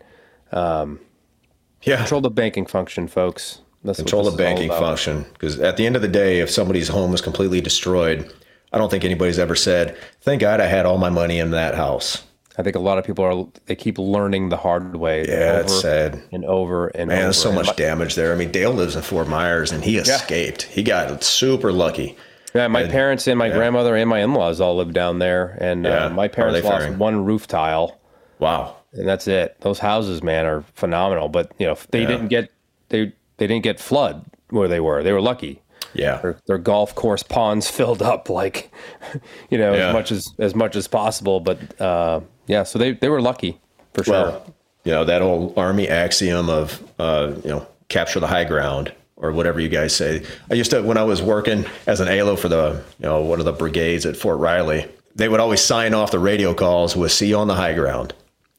Yeah. 1.82 1.98
Control 1.98 2.20
the 2.20 2.30
banking 2.30 2.66
function, 2.66 3.08
folks. 3.08 3.60
That's 3.84 3.98
Control 3.98 4.24
the 4.24 4.30
this 4.30 4.34
is 4.34 4.40
all 4.40 4.46
banking 4.46 4.68
function. 4.70 5.24
Because 5.32 5.60
at 5.60 5.76
the 5.76 5.86
end 5.86 5.96
of 5.96 6.02
the 6.02 6.08
day, 6.08 6.40
if 6.40 6.50
somebody's 6.50 6.88
home 6.88 7.14
is 7.14 7.20
completely 7.20 7.60
destroyed, 7.60 8.30
I 8.72 8.78
don't 8.78 8.90
think 8.90 9.04
anybody's 9.04 9.38
ever 9.38 9.54
said, 9.54 9.96
"Thank 10.20 10.40
God 10.40 10.60
I 10.60 10.66
had 10.66 10.84
all 10.84 10.98
my 10.98 11.08
money 11.10 11.38
in 11.38 11.52
that 11.52 11.76
house." 11.76 12.24
I 12.58 12.62
think 12.62 12.74
a 12.76 12.80
lot 12.80 12.96
of 12.98 13.04
people 13.04 13.24
are 13.24 13.46
they 13.66 13.74
keep 13.76 13.98
learning 13.98 14.48
the 14.48 14.56
hard 14.56 14.96
way. 14.96 15.26
Yeah, 15.28 15.60
it's 15.60 15.80
sad. 15.80 16.22
and 16.32 16.44
over 16.44 16.88
and 16.88 17.08
Man, 17.08 17.16
over. 17.18 17.24
there's 17.24 17.36
so 17.40 17.50
And 17.50 17.56
much 17.66 17.76
damage 17.76 18.14
there. 18.14 18.32
I 18.32 18.36
mean, 18.36 18.50
Dale 18.50 18.70
lives 18.72 18.96
in 18.96 19.02
Fort 19.02 19.28
Myers, 19.28 19.72
and 19.72 19.84
he 19.84 19.98
escaped. 19.98 20.62
He 20.62 20.82
got 20.82 21.22
super 21.22 21.70
lucky. 21.72 22.16
Yeah, 22.54 22.68
my 22.68 22.86
parents 22.86 23.26
and 23.26 23.38
my 23.38 23.50
grandmother 23.50 23.94
and 23.96 24.08
my 24.08 24.20
in-laws 24.20 24.60
all 24.62 24.76
live 24.76 24.94
down 24.94 25.18
there, 25.18 25.58
and 25.60 25.84
Yeah. 25.84 26.06
uh, 26.06 26.10
my 26.10 26.28
parents 26.28 26.64
lost 26.64 26.84
faring? 26.84 26.98
one 26.98 27.24
roof 27.26 27.46
tile, 27.46 27.98
Wow. 28.38 28.76
and 28.94 29.06
that's 29.06 29.28
it. 29.28 29.56
Those 29.60 29.78
houses, 29.78 30.22
man, 30.22 30.46
are 30.46 30.64
phenomenal. 30.74 31.28
But 31.28 31.52
you 31.58 31.66
know, 31.66 31.76
they 31.90 32.06
didn't 32.06 32.28
get 32.28 32.50
they 32.88 33.12
they 33.36 33.46
didn't 33.46 33.64
get 33.64 33.78
flood 33.78 34.24
where 34.48 34.68
they 34.68 34.80
were. 34.80 35.02
They 35.02 35.12
were 35.12 35.20
lucky. 35.20 35.60
Yeah. 35.96 36.18
Their, 36.18 36.38
their 36.46 36.58
golf 36.58 36.94
course 36.94 37.22
ponds 37.22 37.68
filled 37.70 38.02
up 38.02 38.28
like, 38.28 38.70
you 39.50 39.58
know, 39.58 39.74
Yeah. 39.74 39.88
as 39.88 39.92
much 39.92 40.12
as 40.12 40.28
as 40.38 40.54
much 40.54 40.76
as 40.76 40.86
possible. 40.88 41.40
But 41.40 41.80
uh, 41.80 42.20
yeah, 42.46 42.62
so 42.64 42.78
they 42.78 42.92
they 42.92 43.08
were 43.08 43.20
lucky 43.20 43.58
for 43.94 44.04
sure. 44.04 44.14
Well, 44.14 44.54
you 44.84 44.92
know 44.92 45.04
that 45.04 45.20
old 45.22 45.58
army 45.58 45.88
axiom 45.88 46.48
of 46.48 46.82
uh, 46.98 47.32
you 47.42 47.50
know 47.50 47.66
capture 47.88 48.20
the 48.20 48.26
high 48.28 48.44
ground 48.44 48.92
or 49.16 49.32
whatever 49.32 49.58
you 49.60 49.68
guys 49.68 49.94
say. 49.96 50.22
I 50.50 50.54
used 50.54 50.70
to 50.72 50.82
when 50.82 50.96
I 50.98 51.02
was 51.04 51.20
working 51.22 51.64
as 51.86 52.00
an 52.00 52.08
ALO 52.08 52.36
for 52.36 52.48
the 52.48 52.82
you 53.00 53.06
know 53.06 53.22
one 53.22 53.38
of 53.40 53.44
the 53.46 53.52
brigades 53.52 54.06
at 54.06 54.16
Fort 54.16 54.38
Riley. 54.38 54.86
They 55.16 55.28
would 55.30 55.40
always 55.40 55.62
sign 55.62 55.94
off 55.94 56.10
the 56.10 56.18
radio 56.18 56.52
calls 56.54 56.94
with 56.94 57.10
"See 57.10 57.28
you 57.28 57.36
on 57.38 57.48
the 57.48 57.54
high 57.54 57.72
ground." 57.74 58.12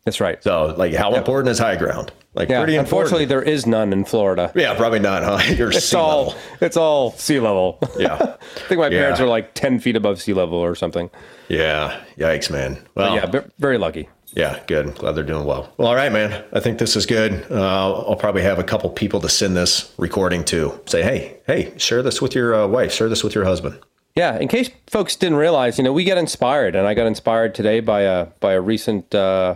That's 0.08 0.22
right. 0.22 0.42
So, 0.42 0.74
like, 0.78 0.94
how 0.94 1.14
important 1.16 1.50
is 1.50 1.60
high 1.60 1.76
ground? 1.76 2.12
Like, 2.34 2.50
yeah, 2.50 2.60
pretty 2.62 2.78
unfortunately, 2.78 3.24
important. 3.24 3.46
there 3.48 3.54
is 3.54 3.66
none 3.66 3.92
in 3.92 4.06
Florida. 4.06 4.52
Yeah, 4.56 4.74
probably 4.76 5.00
not, 5.00 5.24
huh? 5.24 5.54
You're 5.56 5.72
It's 5.72 5.86
sea 5.86 5.98
all 5.98 6.26
level. 6.28 6.42
it's 6.62 6.78
all 6.78 7.12
sea 7.12 7.40
level. 7.40 7.80
Yeah, 8.00 8.16
I 8.16 8.60
think 8.68 8.80
my 8.80 8.90
parents 8.90 9.20
are 9.20 9.28
like 9.28 9.54
ten 9.54 9.80
feet 9.80 9.96
above 9.96 10.22
sea 10.22 10.34
level 10.34 10.58
or 10.58 10.76
something. 10.76 11.10
yeah. 11.50 12.00
Yikes, 12.18 12.50
man. 12.50 12.78
Well, 12.96 13.16
Yeah, 13.16 13.26
ve- 13.26 13.50
very 13.60 13.78
lucky. 13.78 14.08
Yeah, 14.34 14.60
good. 14.68 14.94
Glad 14.96 15.14
they're 15.14 15.24
doing 15.24 15.46
well. 15.46 15.74
Well, 15.78 15.88
all 15.88 15.96
right, 15.96 16.12
man. 16.12 16.44
I 16.54 16.60
think 16.60 16.78
this 16.78 16.96
is 16.96 17.06
good. 17.08 17.46
Uh, 17.50 18.04
I'll 18.04 18.16
probably 18.16 18.44
have 18.44 18.60
a 18.60 18.64
couple 18.64 18.90
people 18.92 19.20
to 19.22 19.30
send 19.30 19.58
this 19.58 19.92
recording 19.98 20.44
to. 20.46 20.80
Say, 20.86 21.02
hey, 21.02 21.38
hey, 21.48 21.74
share 21.78 22.04
this 22.04 22.22
with 22.22 22.36
your 22.36 22.54
uh, 22.54 22.68
wife. 22.68 22.94
Share 22.94 23.10
this 23.10 23.24
with 23.24 23.34
your 23.34 23.46
husband. 23.46 23.80
Yeah, 24.16 24.38
in 24.38 24.48
case 24.48 24.70
folks 24.88 25.16
didn't 25.16 25.38
realize, 25.38 25.78
you 25.80 25.84
know, 25.84 25.94
we 25.94 26.04
get 26.04 26.18
inspired, 26.20 26.76
and 26.76 26.88
I 26.88 26.94
got 26.94 27.08
inspired 27.08 27.56
today 27.56 27.80
by 27.80 28.02
a 28.02 28.26
by 28.40 28.54
a 28.54 28.62
recent 28.62 29.14
uh, 29.16 29.56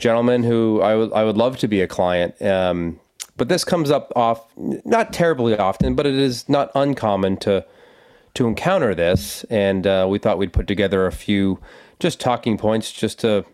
gentleman 0.00 0.42
who 0.42 0.80
I 0.82 0.96
would 0.96 1.12
I 1.12 1.24
would 1.24 1.36
love 1.36 1.58
to 1.58 1.68
be 1.68 1.80
a 1.80 1.86
client. 1.86 2.40
Um, 2.42 2.98
but 3.36 3.48
this 3.48 3.64
comes 3.64 3.90
up 3.90 4.12
off 4.16 4.44
not 4.56 5.12
terribly 5.12 5.56
often, 5.56 5.94
but 5.94 6.06
it 6.06 6.14
is 6.14 6.48
not 6.48 6.70
uncommon 6.74 7.36
to 7.38 7.64
to 8.34 8.46
encounter 8.46 8.94
this, 8.94 9.44
and 9.50 9.86
uh, 9.86 10.06
we 10.08 10.18
thought 10.18 10.38
we'd 10.38 10.52
put 10.52 10.66
together 10.66 11.06
a 11.06 11.12
few 11.12 11.58
just 11.98 12.20
talking 12.20 12.56
points 12.56 12.92
just 12.92 13.18
to 13.20 13.44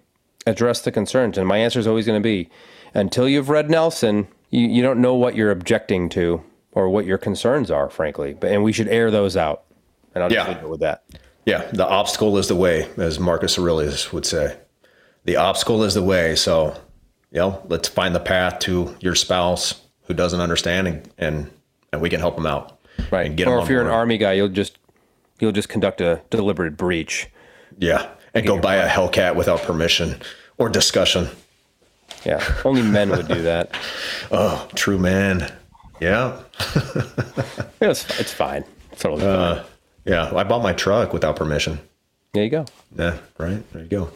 address 0.46 0.82
the 0.82 0.92
concerns. 0.92 1.38
And 1.38 1.48
my 1.48 1.56
answer 1.58 1.80
is 1.80 1.86
always 1.86 2.06
going 2.06 2.20
to 2.20 2.24
be, 2.24 2.48
until 2.94 3.28
you've 3.28 3.48
read 3.48 3.70
Nelson, 3.70 4.28
you, 4.50 4.66
you 4.66 4.82
don't 4.82 5.00
know 5.00 5.14
what 5.14 5.34
you're 5.34 5.50
objecting 5.50 6.08
to 6.10 6.42
or 6.72 6.88
what 6.90 7.06
your 7.06 7.18
concerns 7.18 7.70
are, 7.70 7.88
frankly. 7.88 8.34
But 8.34 8.52
and 8.52 8.62
we 8.62 8.72
should 8.72 8.86
air 8.88 9.10
those 9.10 9.36
out. 9.36 9.64
And 10.14 10.22
I'll 10.22 10.30
just 10.30 10.46
Yeah. 10.46 10.54
leave 10.54 10.62
it 10.64 10.68
with 10.68 10.80
that. 10.80 11.02
Yeah, 11.46 11.64
the 11.72 11.86
obstacle 11.86 12.36
is 12.38 12.48
the 12.48 12.54
way, 12.54 12.86
as 12.98 13.18
Marcus 13.18 13.58
Aurelius 13.58 14.12
would 14.12 14.26
say. 14.26 14.56
The 15.26 15.36
obstacle 15.36 15.82
is 15.82 15.94
the 15.94 16.02
way. 16.02 16.34
So, 16.36 16.74
you 17.30 17.38
know, 17.40 17.62
let's 17.68 17.88
find 17.88 18.14
the 18.14 18.20
path 18.20 18.60
to 18.60 18.96
your 19.00 19.14
spouse 19.14 19.80
who 20.04 20.14
doesn't 20.14 20.40
understand, 20.40 20.88
and 20.88 21.10
and, 21.18 21.50
and 21.92 22.00
we 22.00 22.08
can 22.08 22.20
help 22.20 22.36
them 22.36 22.46
out. 22.46 22.78
Right. 23.10 23.26
And 23.26 23.36
get 23.36 23.46
or 23.48 23.58
if 23.60 23.68
you're 23.68 23.82
an 23.82 23.88
army 23.88 24.18
guy, 24.18 24.32
you'll 24.32 24.48
just 24.48 24.78
you'll 25.40 25.52
just 25.52 25.68
conduct 25.68 26.00
a 26.00 26.22
deliberate 26.30 26.76
breach. 26.76 27.28
yeah, 27.78 28.08
and 28.34 28.46
go 28.46 28.58
buy 28.58 28.76
a 28.76 28.88
Hellcat 28.88 29.34
without 29.36 29.62
permission 29.62 30.16
or 30.58 30.68
discussion. 30.68 31.28
Yeah. 32.24 32.42
Only 32.64 32.82
men 32.82 33.10
would 33.10 33.28
do 33.28 33.42
that. 33.42 33.70
Oh, 34.32 34.68
true 34.74 34.98
man. 34.98 35.52
Yeah. 36.00 36.42
It's, 37.80 38.18
it's 38.18 38.32
fine. 38.32 38.64
It's 38.90 39.02
totally 39.02 39.24
uh, 39.24 39.56
fine. 39.56 39.64
Yeah, 40.06 40.34
I 40.34 40.42
bought 40.44 40.62
my 40.62 40.72
truck 40.72 41.12
without 41.12 41.36
permission. 41.36 41.78
There 42.32 42.42
you 42.42 42.50
go. 42.50 42.64
Yeah, 42.96 43.18
right. 43.38 43.72
There 43.72 43.82
you 43.82 43.88
go. 43.88 44.10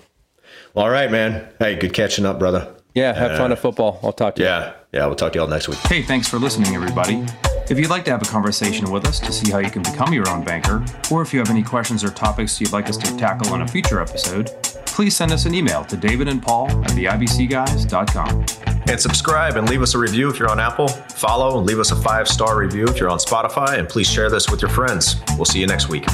Well, 0.75 0.85
all 0.85 0.91
right, 0.91 1.11
man. 1.11 1.49
Hey, 1.59 1.77
good 1.77 1.93
catching 1.93 2.27
up, 2.27 2.39
brother. 2.39 2.75
Yeah. 2.95 3.13
Have 3.13 3.33
uh, 3.33 3.39
fun 3.39 3.53
at 3.53 3.59
football. 3.59 3.99
I'll 4.03 4.13
talk 4.13 4.37
to 4.37 4.43
you. 4.43 4.49
Yeah, 4.49 4.75
yeah. 4.93 5.07
We'll 5.07 5.17
talk 5.17 5.33
to 5.33 5.39
y'all 5.39 5.49
next 5.49 5.69
week. 5.69 5.79
Hey, 5.79 6.03
thanks 6.03 6.29
for 6.29 6.39
listening, 6.39 6.75
everybody. 6.75 7.25
If 7.69 7.79
you'd 7.79 7.91
like 7.91 8.05
to 8.07 8.11
have 8.11 8.23
a 8.23 8.27
conversation 8.27 8.91
with 8.91 9.07
us 9.07 9.21
to 9.21 9.33
see 9.33 9.51
how 9.53 9.59
you 9.59 9.71
can 9.71 9.83
become 9.83 10.13
your 10.13 10.29
own 10.29 10.43
banker, 10.45 10.85
or 11.11 11.23
if 11.23 11.33
you 11.33 11.39
have 11.39 11.51
any 11.51 11.63
questions 11.63 12.03
or 12.03 12.11
topics 12.11 12.61
you'd 12.61 12.73
like 12.73 12.89
us 12.89 12.97
to 12.97 13.17
tackle 13.17 13.53
on 13.53 13.63
a 13.63 13.69
future 13.69 14.01
episode, 14.01 14.51
please 14.87 15.15
send 15.15 15.31
us 15.31 15.47
an 15.47 15.55
email 15.55 15.85
to 15.85 15.97
David 15.97 16.27
and 16.27 16.43
Paul 16.43 16.69
at 16.85 16.91
theibcguys.com. 16.91 18.45
And 18.89 19.01
subscribe 19.01 19.57
and 19.57 19.69
leave 19.71 19.83
us 19.83 19.95
a 19.95 19.99
review 19.99 20.29
if 20.29 20.39
you're 20.39 20.51
on 20.51 20.59
Apple. 20.59 20.89
Follow 20.89 21.59
and 21.59 21.67
leave 21.67 21.79
us 21.79 21.93
a 21.93 21.97
five 21.97 22.27
star 22.27 22.59
review 22.59 22.87
if 22.87 22.99
you're 22.99 23.09
on 23.09 23.19
Spotify. 23.19 23.79
And 23.79 23.89
please 23.89 24.11
share 24.11 24.31
this 24.31 24.51
with 24.51 24.63
your 24.63 24.71
friends. 24.71 25.23
We'll 25.37 25.45
see 25.45 25.61
you 25.61 25.67
next 25.69 25.89
week. 25.89 26.07